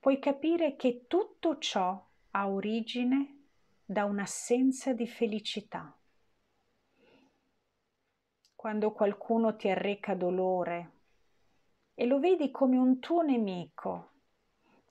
[0.00, 3.44] puoi capire che tutto ciò ha origine
[3.84, 5.96] da un'assenza di felicità.
[8.54, 10.90] Quando qualcuno ti arreca dolore
[11.94, 14.10] e lo vedi come un tuo nemico,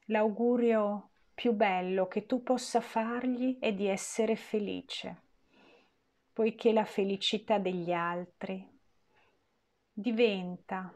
[0.05, 5.29] l'augurio più bello che tu possa fargli è di essere felice
[6.33, 8.67] poiché la felicità degli altri
[9.91, 10.93] diventa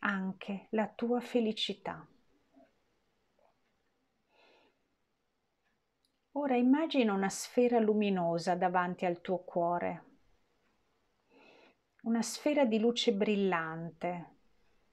[0.00, 2.06] anche la tua felicità.
[6.32, 10.04] Ora immagina una sfera luminosa davanti al tuo cuore,
[12.02, 14.36] una sfera di luce brillante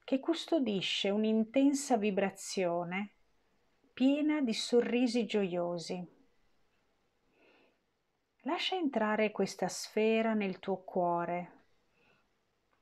[0.04, 3.12] che custodisce un'intensa vibrazione
[3.92, 6.17] piena di sorrisi gioiosi.
[8.48, 11.56] Lascia entrare questa sfera nel tuo cuore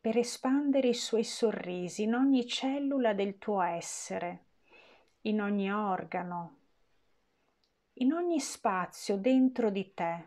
[0.00, 4.44] per espandere i suoi sorrisi in ogni cellula del tuo essere,
[5.22, 6.58] in ogni organo,
[7.94, 10.24] in ogni spazio dentro di te,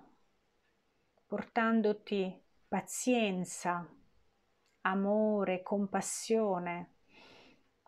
[1.25, 3.89] portandoti pazienza,
[4.81, 6.95] amore, compassione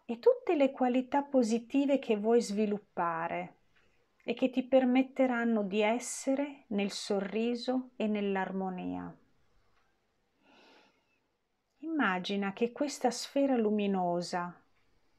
[0.05, 3.60] e tutte le qualità positive che vuoi sviluppare
[4.23, 9.15] e che ti permetteranno di essere nel sorriso e nell'armonia.
[11.79, 14.61] Immagina che questa sfera luminosa,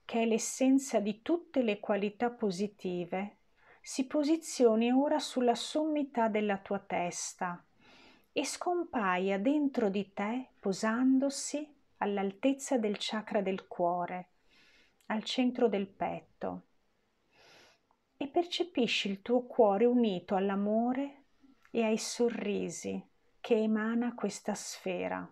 [0.04, 3.38] che è l'essenza di tutte le qualità positive,
[3.80, 7.64] si posizioni ora sulla sommità della tua testa
[8.30, 11.68] e scompaia dentro di te posandosi
[11.98, 14.28] all'altezza del chakra del cuore,
[15.06, 16.66] al centro del petto
[18.22, 21.24] e percepisci il tuo cuore unito all'amore
[21.72, 23.04] e ai sorrisi
[23.40, 25.28] che emana questa sfera.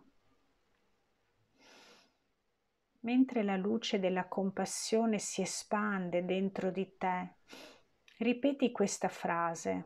[3.02, 7.34] Mentre la luce della compassione si espande dentro di te,
[8.18, 9.84] ripeti questa frase.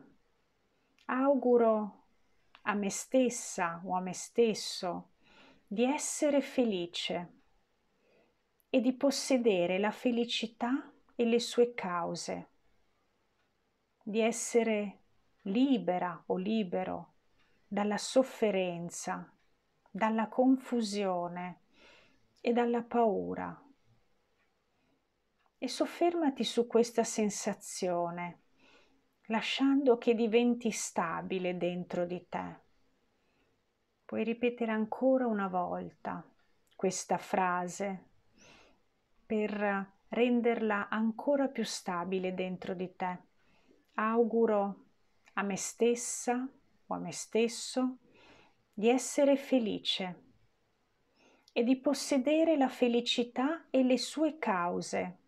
[1.05, 2.05] Auguro
[2.63, 5.11] a me stessa o a me stesso
[5.67, 7.33] di essere felice
[8.71, 12.49] e di possedere la felicità e le sue cause,
[14.07, 14.99] di essere
[15.45, 17.15] libera o libero
[17.67, 19.33] dalla sofferenza,
[19.91, 21.63] dalla confusione
[22.43, 23.59] e dalla paura.
[25.57, 28.43] E soffermati su questa sensazione,
[29.29, 32.61] lasciando che diventi stabile dentro di te.
[34.05, 36.23] Puoi ripetere ancora una volta
[36.77, 38.11] questa frase
[39.25, 43.33] per renderla ancora più stabile dentro di te.
[43.95, 44.85] Auguro
[45.35, 46.49] a me stessa
[46.87, 47.99] o a me stesso
[48.73, 50.23] di essere felice
[51.53, 55.19] e di possedere la felicità e le sue cause,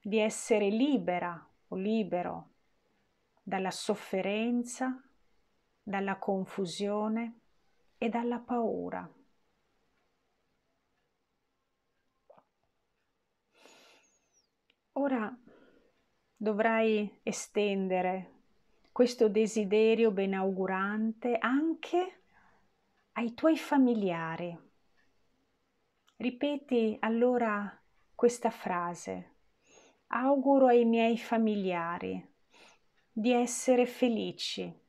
[0.00, 2.48] di essere libera o libero
[3.42, 5.02] dalla sofferenza,
[5.82, 7.40] dalla confusione
[7.98, 9.06] e dalla paura.
[14.92, 15.36] Ora
[16.42, 18.30] dovrai estendere
[18.90, 22.22] questo desiderio benaugurante anche
[23.12, 24.58] ai tuoi familiari.
[26.16, 27.80] Ripeti allora
[28.16, 29.34] questa frase.
[30.08, 32.28] Auguro ai miei familiari
[33.12, 34.80] di essere felici,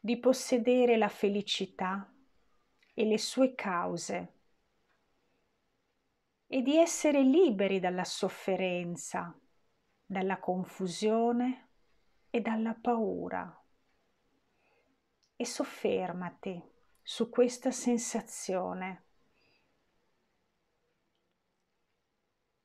[0.00, 2.12] di possedere la felicità
[2.92, 4.32] e le sue cause
[6.48, 9.32] e di essere liberi dalla sofferenza,
[10.06, 11.68] dalla confusione
[12.30, 13.62] e dalla paura.
[15.36, 16.62] E soffermati
[17.02, 19.02] su questa sensazione,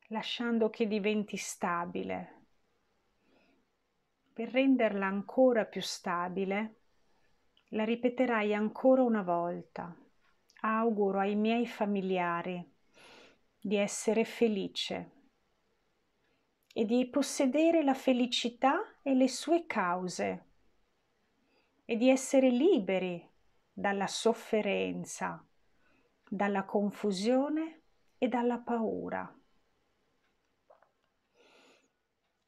[0.07, 2.35] lasciando che diventi stabile.
[4.33, 6.75] Per renderla ancora più stabile,
[7.69, 9.95] la ripeterai ancora una volta.
[10.61, 12.75] Auguro ai miei familiari
[13.59, 15.18] di essere felice
[16.79, 20.45] e di possedere la felicità e le sue cause
[21.83, 23.21] e di essere liberi
[23.69, 25.45] dalla sofferenza,
[26.25, 27.81] dalla confusione
[28.17, 29.29] e dalla paura.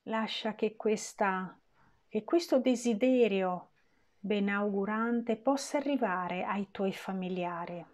[0.04, 1.60] Lascia che, questa,
[2.08, 3.72] che questo desiderio
[4.18, 7.86] benaugurante possa arrivare ai tuoi familiari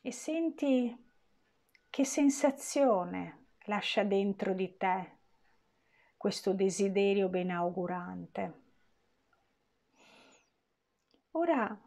[0.00, 1.08] e senti
[1.90, 3.39] che sensazione
[3.70, 5.18] lascia dentro di te
[6.16, 8.62] questo desiderio benaugurante.
[11.30, 11.80] Ora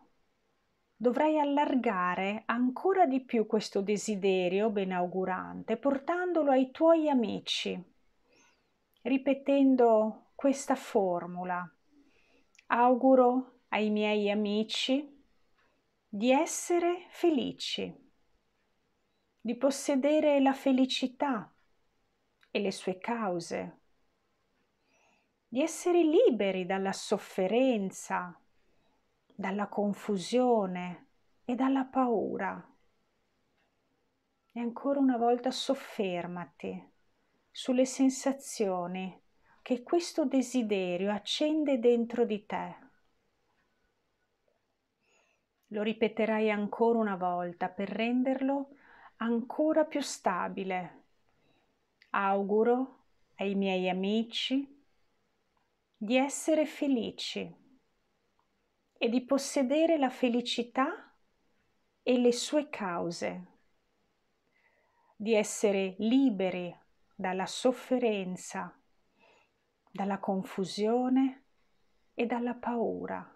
[0.95, 7.77] dovrai allargare ancora di più questo desiderio benaugurante portandolo ai tuoi amici,
[9.01, 11.69] ripetendo questa formula.
[12.67, 15.21] Auguro ai miei amici
[16.07, 17.93] di essere felici,
[19.41, 21.53] di possedere la felicità
[22.56, 23.80] e le sue cause,
[25.47, 28.39] di essere liberi dalla sofferenza,
[29.26, 31.08] dalla confusione
[31.45, 32.64] e dalla paura.
[34.51, 36.91] E ancora una volta soffermati
[37.49, 39.20] sulle sensazioni
[39.64, 42.78] che questo desiderio accende dentro di te.
[45.70, 48.76] Lo ripeterai ancora una volta per renderlo
[49.18, 51.03] ancora più stabile
[52.16, 53.05] Auguro
[53.38, 54.86] ai miei amici
[55.97, 57.51] di essere felici
[58.95, 61.11] e di possedere la felicità
[62.03, 63.47] e le sue cause,
[65.16, 66.72] di essere liberi
[67.16, 68.80] dalla sofferenza,
[69.91, 71.45] dalla confusione
[72.14, 73.28] e dalla paura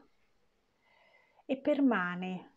[1.45, 2.51] e permane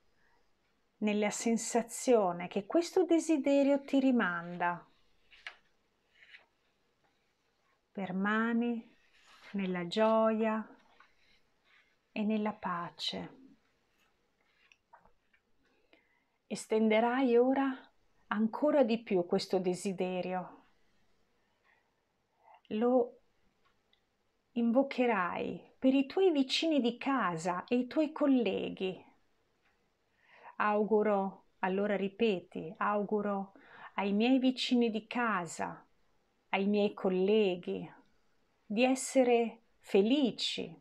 [0.98, 4.84] nella sensazione che questo desiderio ti rimanda
[8.00, 8.96] permani
[9.52, 10.66] nella gioia
[12.10, 13.38] e nella pace.
[16.46, 17.70] Estenderai ora
[18.28, 20.64] ancora di più questo desiderio.
[22.68, 23.20] Lo
[24.52, 29.04] invocherai per i tuoi vicini di casa e i tuoi colleghi.
[30.56, 33.52] Auguro, allora ripeti, auguro
[33.96, 35.84] ai miei vicini di casa,
[36.50, 37.90] ai miei colleghi,
[38.64, 40.72] di essere felici,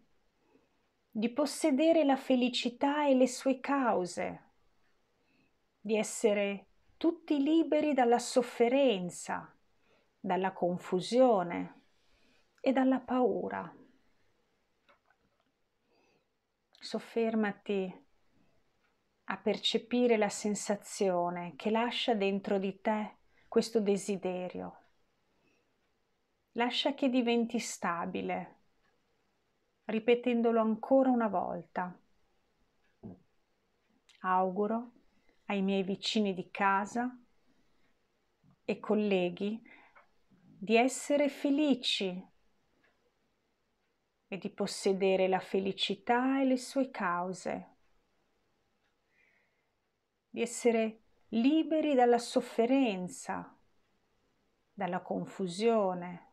[1.09, 4.43] di possedere la felicità e le sue cause,
[5.79, 6.67] di essere
[6.97, 9.55] tutti liberi dalla sofferenza,
[10.19, 11.81] dalla confusione
[12.59, 13.73] e dalla paura.
[16.81, 18.05] Soffermati
[19.25, 23.17] a percepire la sensazione che lascia dentro di te
[23.47, 24.78] questo desiderio.
[26.53, 28.55] Lascia che diventi stabile,
[29.85, 31.97] ripetendolo ancora una volta.
[34.21, 34.91] Auguro
[35.45, 37.17] ai miei vicini di casa
[38.65, 39.61] e colleghi
[40.31, 42.27] di essere felici
[44.27, 47.77] e di possedere la felicità e le sue cause
[50.29, 53.57] di essere liberi dalla sofferenza,
[54.71, 56.28] dalla confusione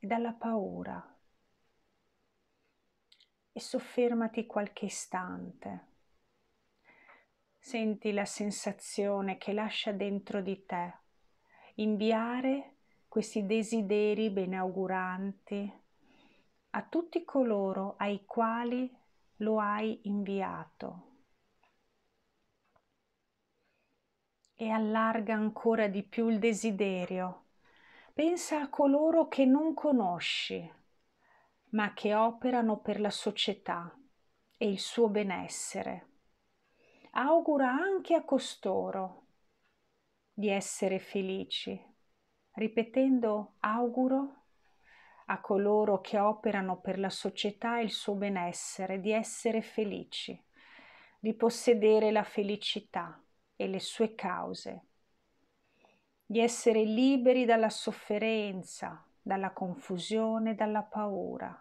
[0.00, 1.16] e dalla paura.
[3.52, 5.88] E soffermati qualche istante.
[7.58, 10.98] Senti la sensazione che lascia dentro di te
[11.74, 12.76] inviare
[13.06, 15.72] questi desideri benauguranti
[16.70, 18.92] a tutti coloro ai quali
[19.36, 21.10] lo hai inviato.
[24.60, 27.44] e allarga ancora di più il desiderio.
[28.20, 30.70] Pensa a coloro che non conosci,
[31.70, 33.98] ma che operano per la società
[34.58, 36.08] e il suo benessere.
[37.12, 39.28] Augura anche a costoro
[40.34, 41.82] di essere felici,
[42.56, 44.42] ripetendo auguro
[45.24, 50.38] a coloro che operano per la società e il suo benessere, di essere felici,
[51.18, 53.18] di possedere la felicità
[53.56, 54.89] e le sue cause,
[56.30, 61.60] di essere liberi dalla sofferenza, dalla confusione, dalla paura.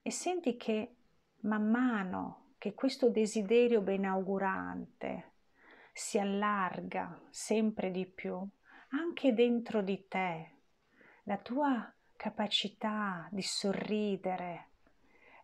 [0.00, 0.94] E senti che
[1.40, 5.32] man mano che questo desiderio benaugurante
[5.92, 8.42] si allarga sempre di più,
[8.92, 10.50] anche dentro di te,
[11.24, 14.68] la tua capacità di sorridere,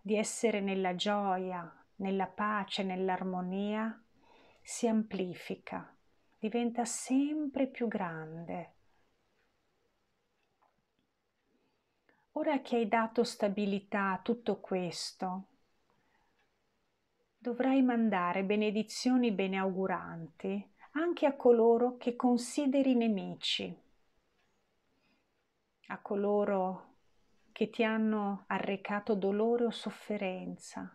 [0.00, 4.02] di essere nella gioia, nella pace, nell'armonia,
[4.62, 5.93] si amplifica,
[6.44, 8.72] diventa sempre più grande.
[12.32, 15.44] Ora che hai dato stabilità a tutto questo,
[17.38, 23.74] dovrai mandare benedizioni beneauguranti anche a coloro che consideri nemici,
[25.86, 26.96] a coloro
[27.52, 30.94] che ti hanno arrecato dolore o sofferenza.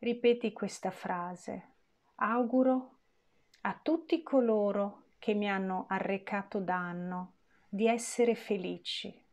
[0.00, 1.68] Ripeti questa frase
[2.16, 2.98] auguro
[3.62, 7.34] a tutti coloro che mi hanno arrecato danno
[7.68, 9.26] di essere felici,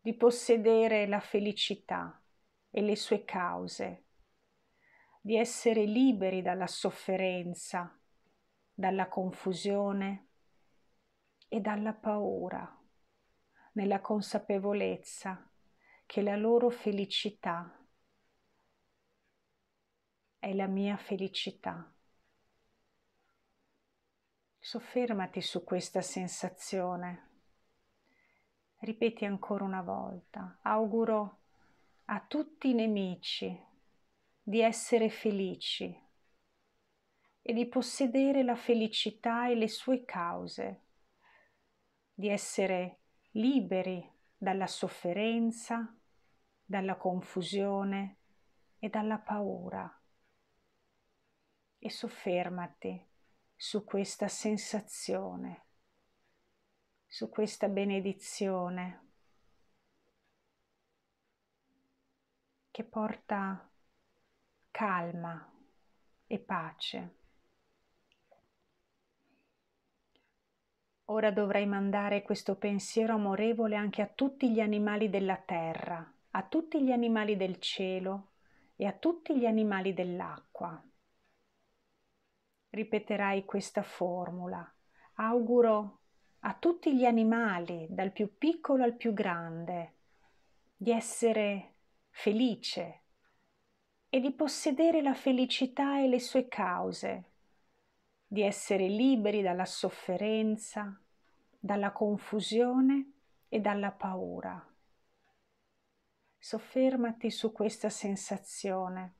[0.00, 2.22] di possedere la felicità
[2.70, 4.04] e le sue cause,
[5.20, 7.98] di essere liberi dalla sofferenza,
[8.72, 10.28] dalla confusione
[11.48, 12.78] e dalla paura,
[13.72, 15.50] nella consapevolezza
[16.06, 17.76] che la loro felicità
[20.38, 21.92] è la mia felicità.
[24.62, 27.28] Soffermati su questa sensazione.
[28.80, 30.58] Ripeti ancora una volta.
[30.60, 31.38] Auguro
[32.04, 33.58] a tutti i nemici
[34.42, 35.98] di essere felici
[37.40, 40.82] e di possedere la felicità e le sue cause,
[42.12, 42.98] di essere
[43.30, 44.06] liberi
[44.36, 45.96] dalla sofferenza,
[46.62, 48.18] dalla confusione
[48.78, 49.90] e dalla paura
[51.78, 53.08] e soffermati
[53.62, 55.66] su questa sensazione,
[57.06, 59.08] su questa benedizione
[62.70, 63.70] che porta
[64.70, 65.52] calma
[66.26, 67.14] e pace.
[71.04, 76.82] Ora dovrai mandare questo pensiero amorevole anche a tutti gli animali della terra, a tutti
[76.82, 78.30] gli animali del cielo
[78.76, 80.82] e a tutti gli animali dell'acqua
[82.70, 84.68] ripeterai questa formula.
[85.14, 85.98] Auguro
[86.40, 89.94] a tutti gli animali, dal più piccolo al più grande,
[90.76, 91.74] di essere
[92.08, 93.00] felice
[94.08, 97.24] e di possedere la felicità e le sue cause,
[98.26, 100.98] di essere liberi dalla sofferenza,
[101.58, 103.12] dalla confusione
[103.48, 104.64] e dalla paura.
[106.38, 109.16] Soffermati su questa sensazione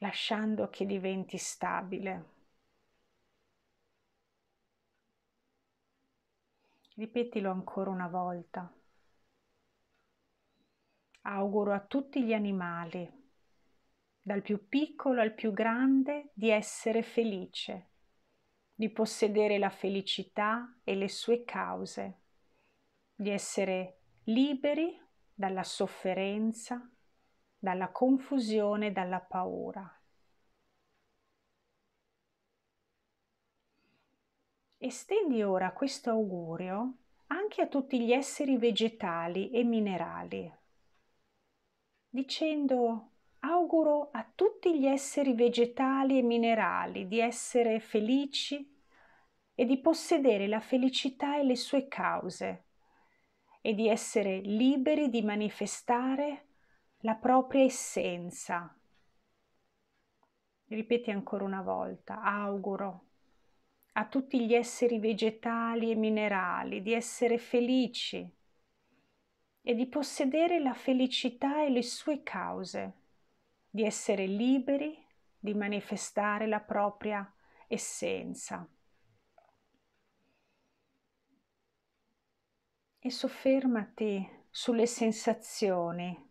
[0.00, 2.38] lasciando che diventi stabile.
[6.94, 8.72] Ripetilo ancora una volta.
[11.22, 13.10] Auguro a tutti gli animali,
[14.22, 17.88] dal più piccolo al più grande, di essere felice,
[18.74, 22.20] di possedere la felicità e le sue cause,
[23.14, 24.98] di essere liberi
[25.34, 26.90] dalla sofferenza,
[27.60, 29.94] dalla confusione, dalla paura.
[34.78, 36.94] Estendi ora questo augurio
[37.26, 40.50] anche a tutti gli esseri vegetali e minerali,
[42.08, 48.74] dicendo auguro a tutti gli esseri vegetali e minerali di essere felici
[49.54, 52.64] e di possedere la felicità e le sue cause
[53.60, 56.49] e di essere liberi di manifestare
[57.00, 58.74] la propria essenza.
[60.66, 63.06] Ripeti ancora una volta, auguro
[63.94, 68.28] a tutti gli esseri vegetali e minerali di essere felici
[69.62, 72.94] e di possedere la felicità e le sue cause,
[73.68, 74.96] di essere liberi
[75.38, 77.30] di manifestare la propria
[77.66, 78.68] essenza.
[83.02, 86.29] E soffermati sulle sensazioni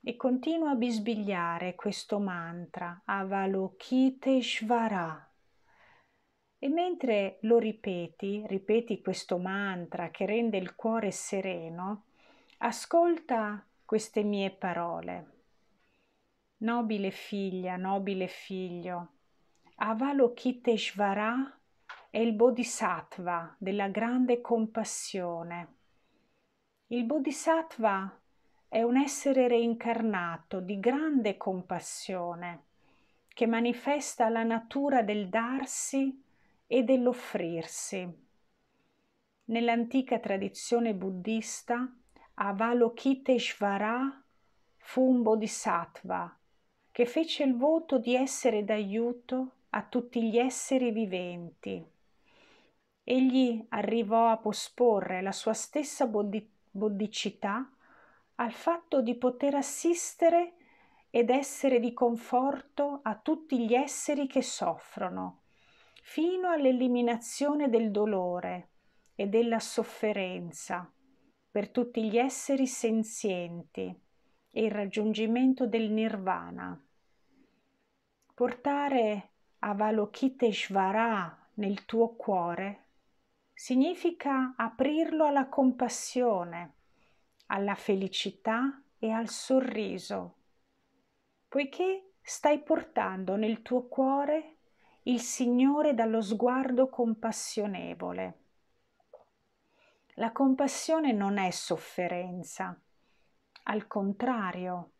[0.00, 5.32] e continua a bisbigliare questo mantra Avalokiteshvara.
[6.58, 12.04] E mentre lo ripeti, ripeti questo mantra che rende il cuore sereno,
[12.56, 15.30] ascolta queste mie parole.
[16.58, 19.12] Nobile figlia, nobile figlio,
[19.76, 21.58] Avalokiteshvara
[22.10, 25.74] è il bodhisattva della grande compassione.
[26.88, 28.20] Il bodhisattva
[28.68, 32.64] è un essere reincarnato di grande compassione
[33.28, 36.24] che manifesta la natura del darsi
[36.66, 38.24] e dell'offrirsi.
[39.44, 41.86] Nell'antica tradizione buddista,
[42.38, 44.22] Avalokiteshvara
[44.76, 46.38] fu un bodhisattva
[46.92, 51.82] che fece il voto di essere d'aiuto a tutti gli esseri viventi.
[53.02, 57.70] Egli arrivò a posporre la sua stessa bodhicità
[58.34, 60.56] al fatto di poter assistere
[61.08, 65.44] ed essere di conforto a tutti gli esseri che soffrono,
[66.02, 68.68] fino all'eliminazione del dolore
[69.14, 70.90] e della sofferenza
[71.56, 73.98] per tutti gli esseri senzienti
[74.50, 76.78] e il raggiungimento del nirvana.
[78.34, 79.30] Portare
[79.60, 82.88] Avalokiteshvara nel tuo cuore
[83.54, 86.74] significa aprirlo alla compassione,
[87.46, 90.34] alla felicità e al sorriso,
[91.48, 94.56] poiché stai portando nel tuo cuore
[95.04, 98.40] il Signore dallo sguardo compassionevole.
[100.18, 102.78] La compassione non è sofferenza,
[103.64, 104.92] al contrario,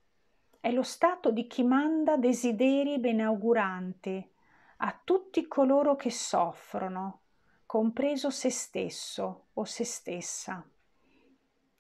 [0.61, 4.31] è lo stato di chi manda desideri benauguranti
[4.79, 7.21] a tutti coloro che soffrono,
[7.65, 10.63] compreso se stesso o se stessa.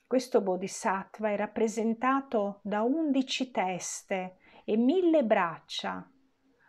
[0.07, 6.09] Questo bodhisattva è rappresentato da undici teste e mille braccia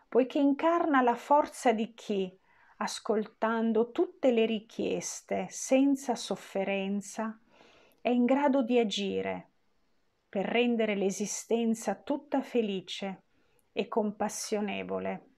[0.09, 2.37] poiché incarna la forza di chi,
[2.77, 7.37] ascoltando tutte le richieste senza sofferenza,
[8.01, 9.49] è in grado di agire
[10.29, 13.23] per rendere l'esistenza tutta felice
[13.71, 15.29] e compassionevole.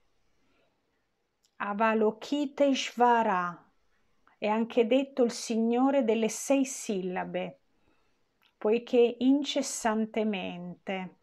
[1.57, 3.71] Avalokiteshvara
[4.37, 7.59] è anche detto il Signore delle sei sillabe,
[8.57, 11.17] poiché incessantemente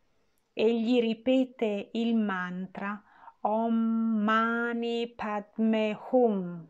[0.52, 3.02] egli ripete il mantra
[3.48, 6.66] Om Mani Padme Hum,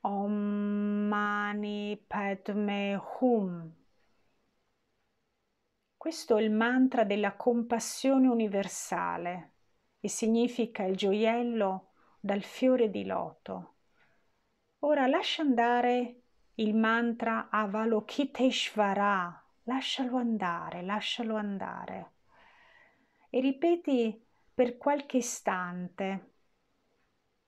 [0.00, 0.32] Om
[1.06, 3.74] Mani Padme Hum.
[5.98, 9.52] Questo è il mantra della compassione universale
[10.00, 13.74] e significa il gioiello dal fiore di loto.
[14.78, 16.22] Ora lascia andare
[16.54, 22.12] il mantra Avalokiteshvara, lascialo andare, lascialo andare.
[23.28, 24.25] E ripeti
[24.56, 26.30] per qualche istante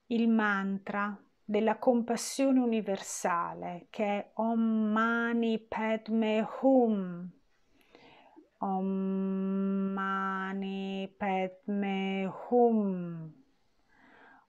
[0.09, 4.61] il mantra della compassione universale che è Om
[4.93, 7.31] Mani Padme Hum.
[8.59, 8.87] Om
[9.95, 13.33] Mani Padme Hum.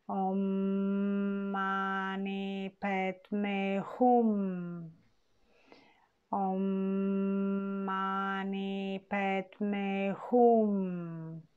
[0.08, 0.40] Om
[1.52, 4.92] Mani Padme Hum.
[6.30, 6.62] Om
[7.86, 11.49] Mani Padme Hum.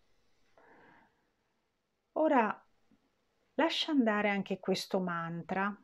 [2.13, 2.63] Ora
[3.55, 5.75] lascia andare anche questo mantra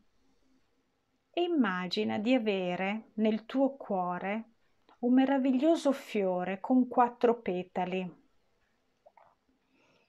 [1.30, 4.50] e immagina di avere nel tuo cuore
[5.00, 8.26] un meraviglioso fiore con quattro petali.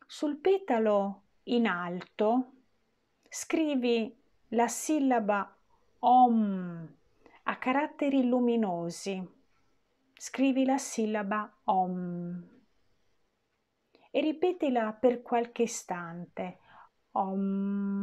[0.06, 2.52] Sul petalo in alto
[3.30, 4.14] scrivi
[4.50, 5.56] la sillaba
[6.00, 6.96] Om
[7.44, 9.38] a caratteri luminosi.
[10.14, 12.59] Scrivi la sillaba Om
[14.12, 16.60] e ripetila per qualche istante.
[17.12, 17.98] Om.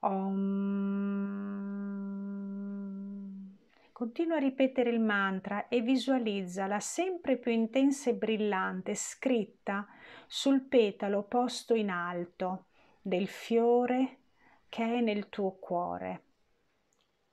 [0.00, 0.76] Om.
[3.92, 9.86] Continua a ripetere il mantra e visualizzala sempre più intensa e brillante, scritta
[10.26, 12.66] sul petalo posto in alto
[13.00, 14.18] del fiore
[14.68, 16.22] che è nel tuo cuore.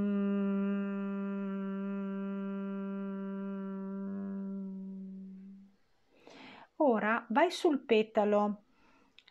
[6.76, 8.64] Ora vai sul petalo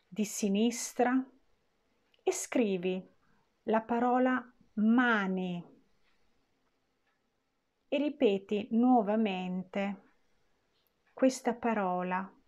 [0.08, 1.22] di sinistra
[2.24, 3.06] e scrivi
[3.64, 4.42] la parola
[4.76, 5.62] mani
[7.90, 10.12] e ripeti nuovamente
[11.14, 12.43] questa parola,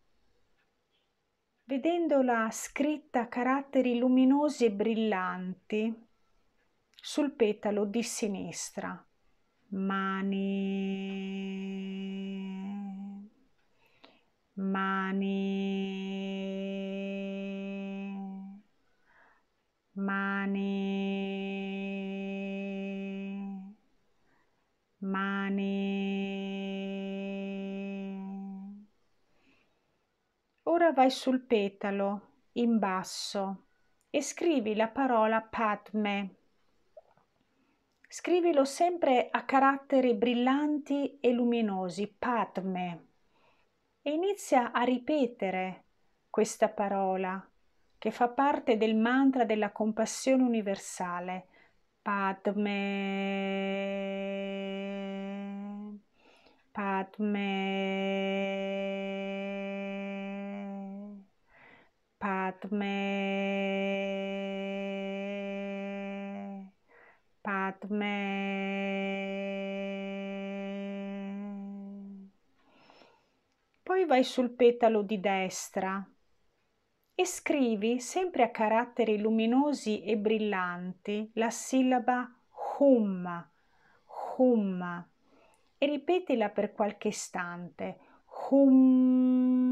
[1.66, 5.93] vedendola scritta a caratteri luminosi e brillanti
[6.93, 9.03] sul petalo di sinistra.
[9.70, 10.45] Mani,
[14.53, 16.14] mani,
[30.95, 32.21] vai sul petalo
[32.53, 33.65] in basso
[34.09, 36.35] e scrivi la parola Padme.
[38.07, 43.07] Scrivilo sempre a caratteri brillanti e luminosi, Padme,
[44.01, 45.83] e inizia a ripetere
[46.29, 47.45] questa parola
[47.97, 51.47] che fa parte del mantra della compassione universale.
[52.01, 52.85] Padme,
[56.71, 58.15] Padme,
[62.26, 62.82] Padme,
[67.39, 68.23] Padme.
[73.84, 76.03] Poi vai sul petalo di destra
[77.13, 82.28] e scrivi sempre a caratteri luminosi e brillanti la sillaba
[82.80, 83.49] hum,
[84.38, 85.07] hum
[85.78, 87.99] e ripetila per qualche istante.
[88.49, 89.64] Hum.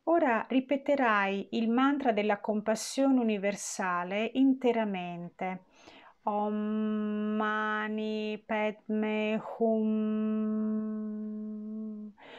[0.05, 5.64] Ora ripeterai il mantra della compassione universale interamente.
[6.23, 6.55] Om
[7.37, 10.93] Mani Padme Hum.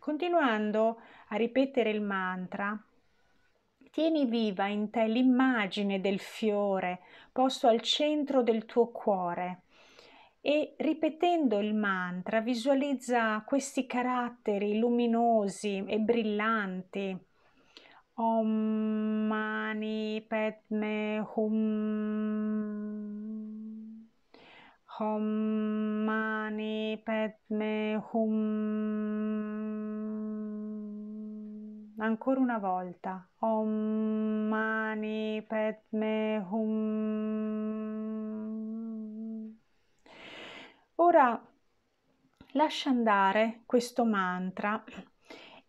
[0.00, 2.76] Continuando a ripetere il mantra,
[3.92, 9.60] tieni viva in te l'immagine del fiore posto al centro del tuo cuore
[10.44, 17.16] e ripetendo il mantra visualizza questi caratteri luminosi e brillanti.
[18.14, 18.48] Om
[19.28, 21.62] Mani Padme Hum.
[24.98, 25.22] Om
[26.04, 29.20] Mani Padme Hum.
[31.98, 33.28] Ancora una volta.
[33.38, 33.68] Om
[34.48, 38.21] Mani Padme Hum
[40.96, 41.40] Ora
[42.52, 44.82] lascia andare questo mantra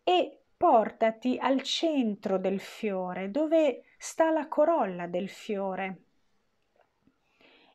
[0.04, 6.04] e portati al centro del fiore dove sta la corolla del fiore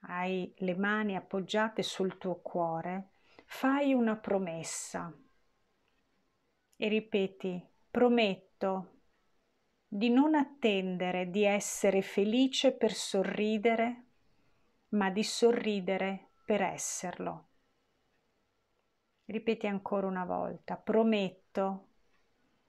[0.00, 3.08] hai le mani appoggiate sul tuo cuore,
[3.52, 5.12] fai una promessa
[6.76, 9.00] e ripeti, prometto
[9.86, 14.04] di non attendere di essere felice per sorridere,
[14.90, 17.48] ma di sorridere per esserlo.
[19.24, 21.88] Ripeti ancora una volta, prometto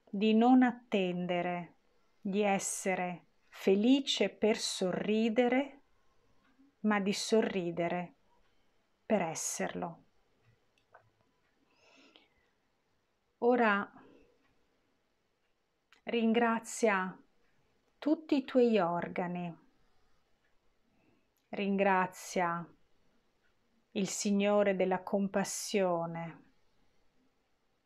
[0.10, 1.76] di non attendere
[2.20, 5.82] di essere felice per sorridere,
[6.82, 8.16] ma di sorridere
[9.06, 10.06] per esserlo.
[13.44, 13.92] Ora
[16.04, 17.20] ringrazia
[17.98, 19.52] tutti i tuoi organi,
[21.50, 22.64] ringrazia
[23.94, 26.44] il Signore della compassione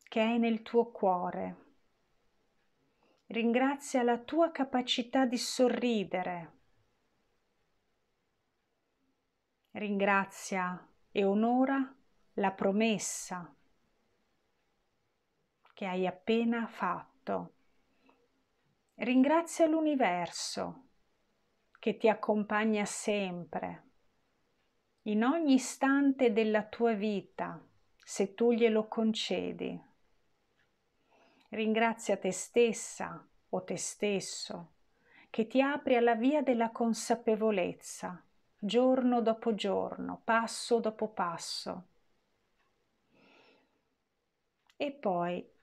[0.02, 1.64] che è nel tuo cuore.
[3.28, 6.52] Ringrazia la tua capacità di sorridere.
[9.70, 11.96] Ringrazia e onora
[12.34, 13.55] la promessa
[15.76, 17.52] che hai appena fatto.
[18.94, 20.84] Ringrazia l'universo
[21.78, 23.82] che ti accompagna sempre,
[25.02, 27.62] in ogni istante della tua vita,
[27.94, 29.78] se tu glielo concedi.
[31.50, 34.70] Ringrazia te stessa o te stesso
[35.28, 38.24] che ti apri alla via della consapevolezza,
[38.58, 41.88] giorno dopo giorno, passo dopo passo.
[44.78, 45.54] E poi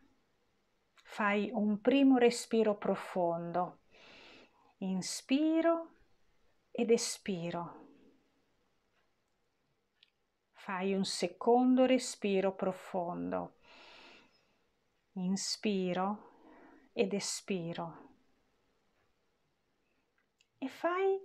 [1.14, 3.82] fai un primo respiro profondo.
[4.78, 5.92] Inspiro
[6.72, 7.82] ed espiro.
[10.54, 13.58] Fai un secondo respiro profondo.
[15.12, 18.10] Inspiro ed espiro.
[20.58, 21.22] E fai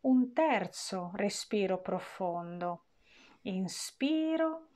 [0.00, 2.86] un terzo respiro profondo.
[3.42, 4.70] Inspiro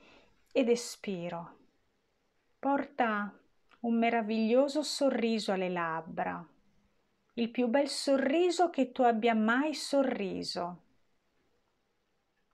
[0.53, 1.57] ed espiro.
[2.61, 3.37] Porta
[3.85, 6.47] un meraviglioso sorriso alle labbra,
[7.35, 10.83] il più bel sorriso che tu abbia mai sorriso.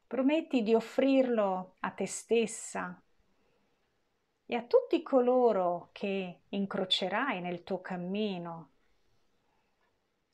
[0.08, 3.00] Prometti di offrirlo a te stessa
[4.44, 8.70] e a tutti coloro che incrocerai nel tuo cammino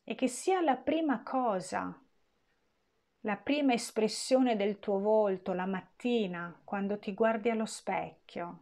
[0.02, 1.94] e che sia la prima cosa,
[3.20, 8.60] la prima espressione del tuo volto la mattina quando ti guardi allo specchio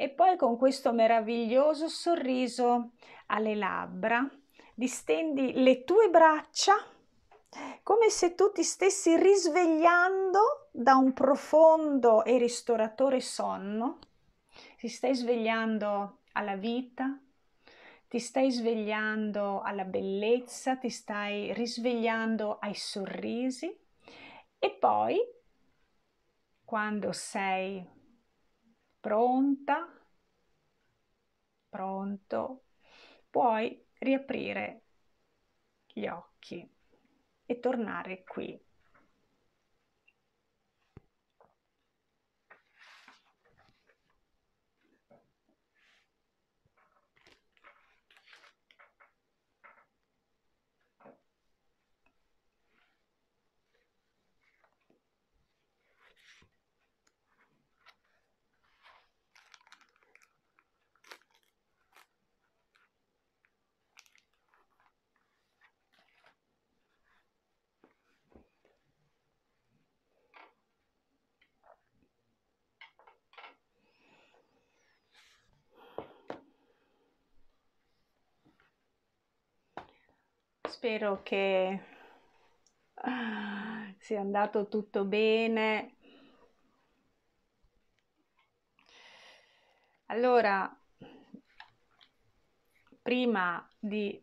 [0.00, 2.92] e poi con questo meraviglioso sorriso
[3.26, 4.24] alle labbra
[4.72, 6.76] distendi le tue braccia
[7.82, 13.98] come se tu ti stessi risvegliando da un profondo e ristoratore sonno,
[14.76, 17.18] ti stai svegliando alla vita,
[18.06, 23.74] ti stai svegliando alla bellezza, ti stai risvegliando ai sorrisi.
[24.58, 25.18] E poi
[26.64, 27.84] quando sei
[29.00, 29.88] pronta,
[31.68, 32.64] pronto,
[33.30, 34.82] puoi riaprire
[35.86, 36.68] gli occhi
[37.46, 38.58] e tornare qui
[80.78, 81.80] spero che
[82.94, 85.96] ah, sia andato tutto bene.
[90.06, 90.72] Allora,
[93.02, 94.22] prima di,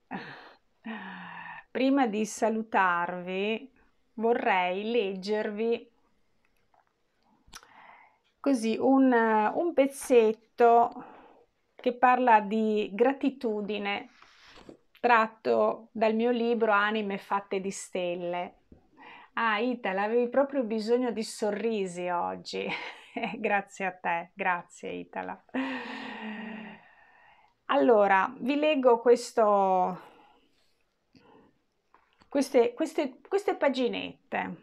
[1.72, 3.74] prima di salutarvi,
[4.14, 5.92] vorrei leggervi
[8.40, 11.04] così un, un pezzetto
[11.76, 14.10] che parla di gratitudine
[15.06, 18.62] tratto dal mio libro Anime fatte di stelle.
[19.34, 22.68] Ah, Itala, avevi proprio bisogno di sorrisi oggi.
[23.38, 25.46] grazie a te, grazie Itala.
[27.66, 30.02] Allora, vi leggo questo,
[32.28, 34.56] queste, queste, queste paginette.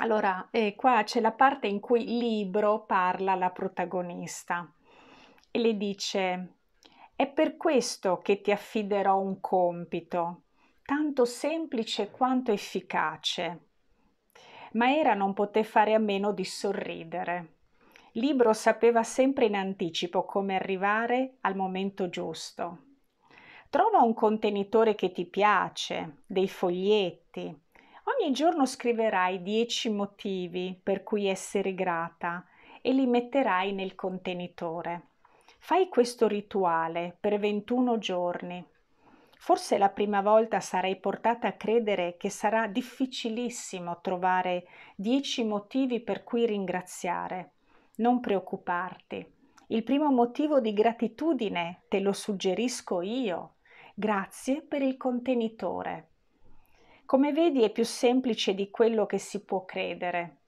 [0.00, 4.68] Allora, eh, qua c'è la parte in cui il libro parla alla protagonista
[5.48, 6.56] e le dice
[7.22, 10.42] è per questo che ti affiderò un compito,
[10.84, 13.66] tanto semplice quanto efficace.
[14.72, 17.58] Ma Era non poté fare a meno di sorridere.
[18.14, 22.78] Libro sapeva sempre in anticipo come arrivare al momento giusto.
[23.70, 27.42] Trova un contenitore che ti piace, dei foglietti.
[28.18, 32.44] Ogni giorno scriverai dieci motivi per cui essere grata
[32.80, 35.10] e li metterai nel contenitore.
[35.64, 38.66] Fai questo rituale per 21 giorni.
[39.38, 46.24] Forse la prima volta sarai portata a credere che sarà difficilissimo trovare 10 motivi per
[46.24, 47.52] cui ringraziare.
[47.98, 49.24] Non preoccuparti.
[49.68, 53.54] Il primo motivo di gratitudine te lo suggerisco io.
[53.94, 56.08] Grazie per il contenitore.
[57.06, 60.38] Come vedi è più semplice di quello che si può credere.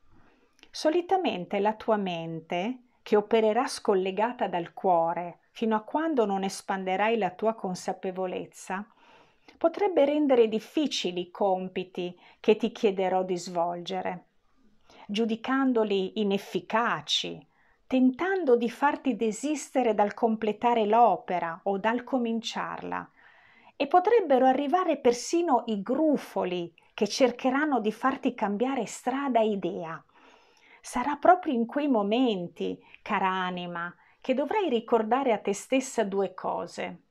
[0.72, 7.30] Solitamente la tua mente che opererà scollegata dal cuore fino a quando non espanderai la
[7.30, 8.84] tua consapevolezza,
[9.58, 14.24] potrebbe rendere difficili i compiti che ti chiederò di svolgere,
[15.06, 17.46] giudicandoli inefficaci,
[17.86, 23.10] tentando di farti desistere dal completare l'opera o dal cominciarla,
[23.76, 30.02] e potrebbero arrivare persino i grufoli che cercheranno di farti cambiare strada e idea
[30.84, 37.04] sarà proprio in quei momenti, cara anima, che dovrai ricordare a te stessa due cose.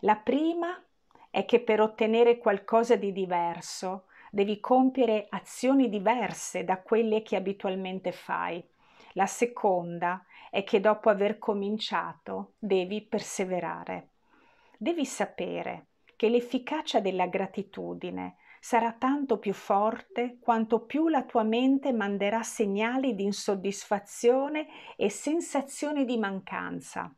[0.00, 0.82] La prima
[1.30, 8.10] è che per ottenere qualcosa di diverso devi compiere azioni diverse da quelle che abitualmente
[8.10, 8.60] fai.
[9.12, 14.08] La seconda è che dopo aver cominciato devi perseverare.
[14.76, 21.94] Devi sapere che l'efficacia della gratitudine sarà tanto più forte quanto più la tua mente
[21.94, 27.12] manderà segnali di insoddisfazione e sensazioni di mancanza.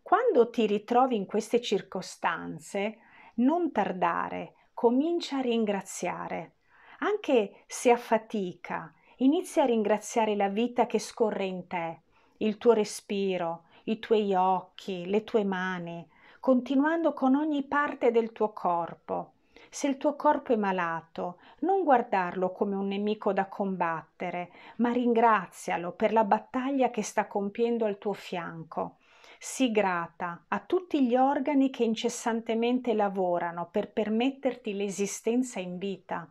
[0.00, 2.98] Quando ti ritrovi in queste circostanze,
[3.34, 6.54] non tardare, comincia a ringraziare.
[7.00, 12.02] Anche se a fatica, inizia a ringraziare la vita che scorre in te,
[12.38, 16.08] il tuo respiro, i tuoi occhi, le tue mani,
[16.38, 19.31] continuando con ogni parte del tuo corpo
[19.74, 25.92] se il tuo corpo è malato, non guardarlo come un nemico da combattere, ma ringrazialo
[25.92, 28.98] per la battaglia che sta compiendo al tuo fianco.
[29.38, 36.30] Sii grata a tutti gli organi che incessantemente lavorano per permetterti l'esistenza in vita.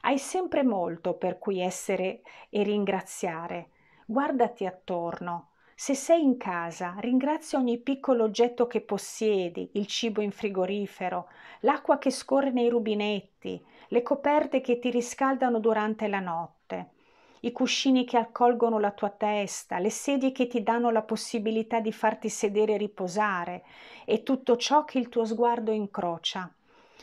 [0.00, 3.68] Hai sempre molto per cui essere e ringraziare.
[4.04, 5.50] Guardati attorno,
[5.80, 11.28] se sei in casa, ringrazia ogni piccolo oggetto che possiedi, il cibo in frigorifero,
[11.60, 16.88] l'acqua che scorre nei rubinetti, le coperte che ti riscaldano durante la notte.
[17.42, 21.92] i cuscini che accolgono la tua testa, le sedie che ti danno la possibilità di
[21.92, 23.64] farti sedere e riposare
[24.04, 26.52] e tutto ciò che il tuo sguardo incrocia.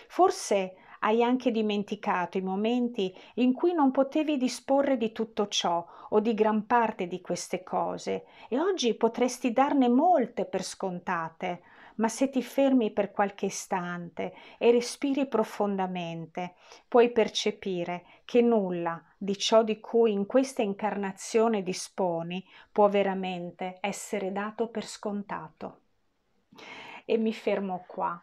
[0.09, 0.75] Forse
[1.05, 6.33] hai anche dimenticato i momenti in cui non potevi disporre di tutto ciò o di
[6.33, 11.61] gran parte di queste cose e oggi potresti darne molte per scontate,
[11.97, 16.55] ma se ti fermi per qualche istante e respiri profondamente,
[16.87, 24.31] puoi percepire che nulla di ciò di cui in questa incarnazione disponi può veramente essere
[24.31, 25.81] dato per scontato.
[27.05, 28.19] E mi fermo qua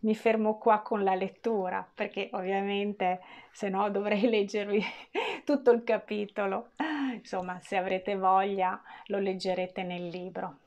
[0.00, 3.20] mi fermo qua con la lettura perché ovviamente
[3.52, 4.82] se no dovrei leggervi
[5.44, 6.70] tutto il capitolo.
[7.12, 10.58] Insomma, se avrete voglia lo leggerete nel libro.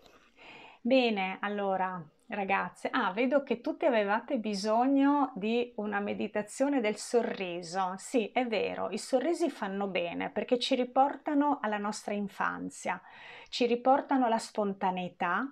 [0.81, 7.93] Bene, allora ragazze, ah, vedo che tutte avevate bisogno di una meditazione del sorriso.
[7.97, 13.01] Sì, è vero, i sorrisi fanno bene perché ci riportano alla nostra infanzia,
[13.49, 15.49] ci riportano alla spontaneità,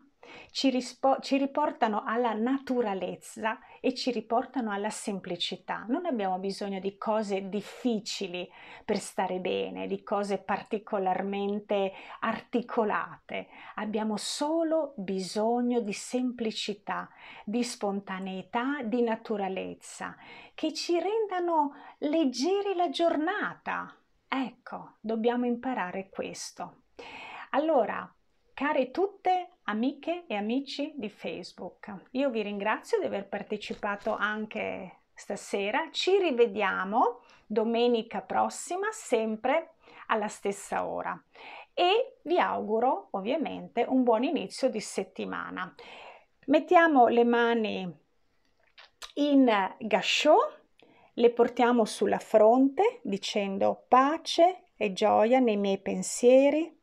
[0.51, 5.86] ci, rispo- ci riportano alla naturalezza e ci riportano alla semplicità.
[5.88, 8.49] Non abbiamo bisogno di cose difficili
[8.86, 13.47] per stare bene, di cose particolarmente articolate.
[13.76, 17.09] Abbiamo solo bisogno di semplicità,
[17.45, 20.15] di spontaneità, di naturalezza,
[20.53, 23.95] che ci rendano leggeri la giornata.
[24.28, 26.84] Ecco, dobbiamo imparare questo.
[27.51, 28.09] Allora,
[28.54, 32.08] care tutte, amiche e amici di Facebook.
[32.12, 35.89] Io vi ringrazio di aver partecipato anche stasera.
[35.91, 39.74] Ci rivediamo domenica prossima, sempre
[40.08, 41.22] alla stessa ora.
[41.74, 45.74] E vi auguro ovviamente un buon inizio di settimana.
[46.47, 47.99] Mettiamo le mani
[49.16, 50.36] in gasciò,
[51.14, 56.81] le portiamo sulla fronte dicendo pace e gioia nei miei pensieri,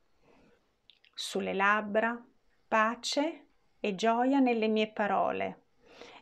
[1.18, 2.16] sulle labbra,
[2.68, 3.46] pace
[3.80, 5.62] e gioia nelle mie parole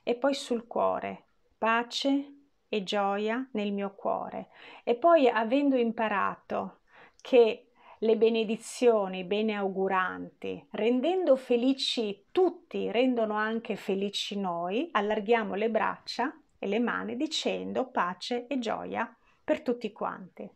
[0.03, 1.24] e poi sul cuore,
[1.59, 2.32] pace
[2.66, 4.49] e gioia nel mio cuore.
[4.84, 6.80] E poi avendo imparato
[7.20, 16.66] che le benedizioni beneauguranti, rendendo felici tutti, rendono anche felici noi, allarghiamo le braccia e
[16.66, 20.51] le mani dicendo pace e gioia per tutti quanti.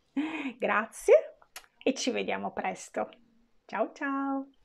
[0.57, 1.37] Grazie
[1.77, 3.20] e ci vediamo presto.
[3.71, 4.60] Chao, chao.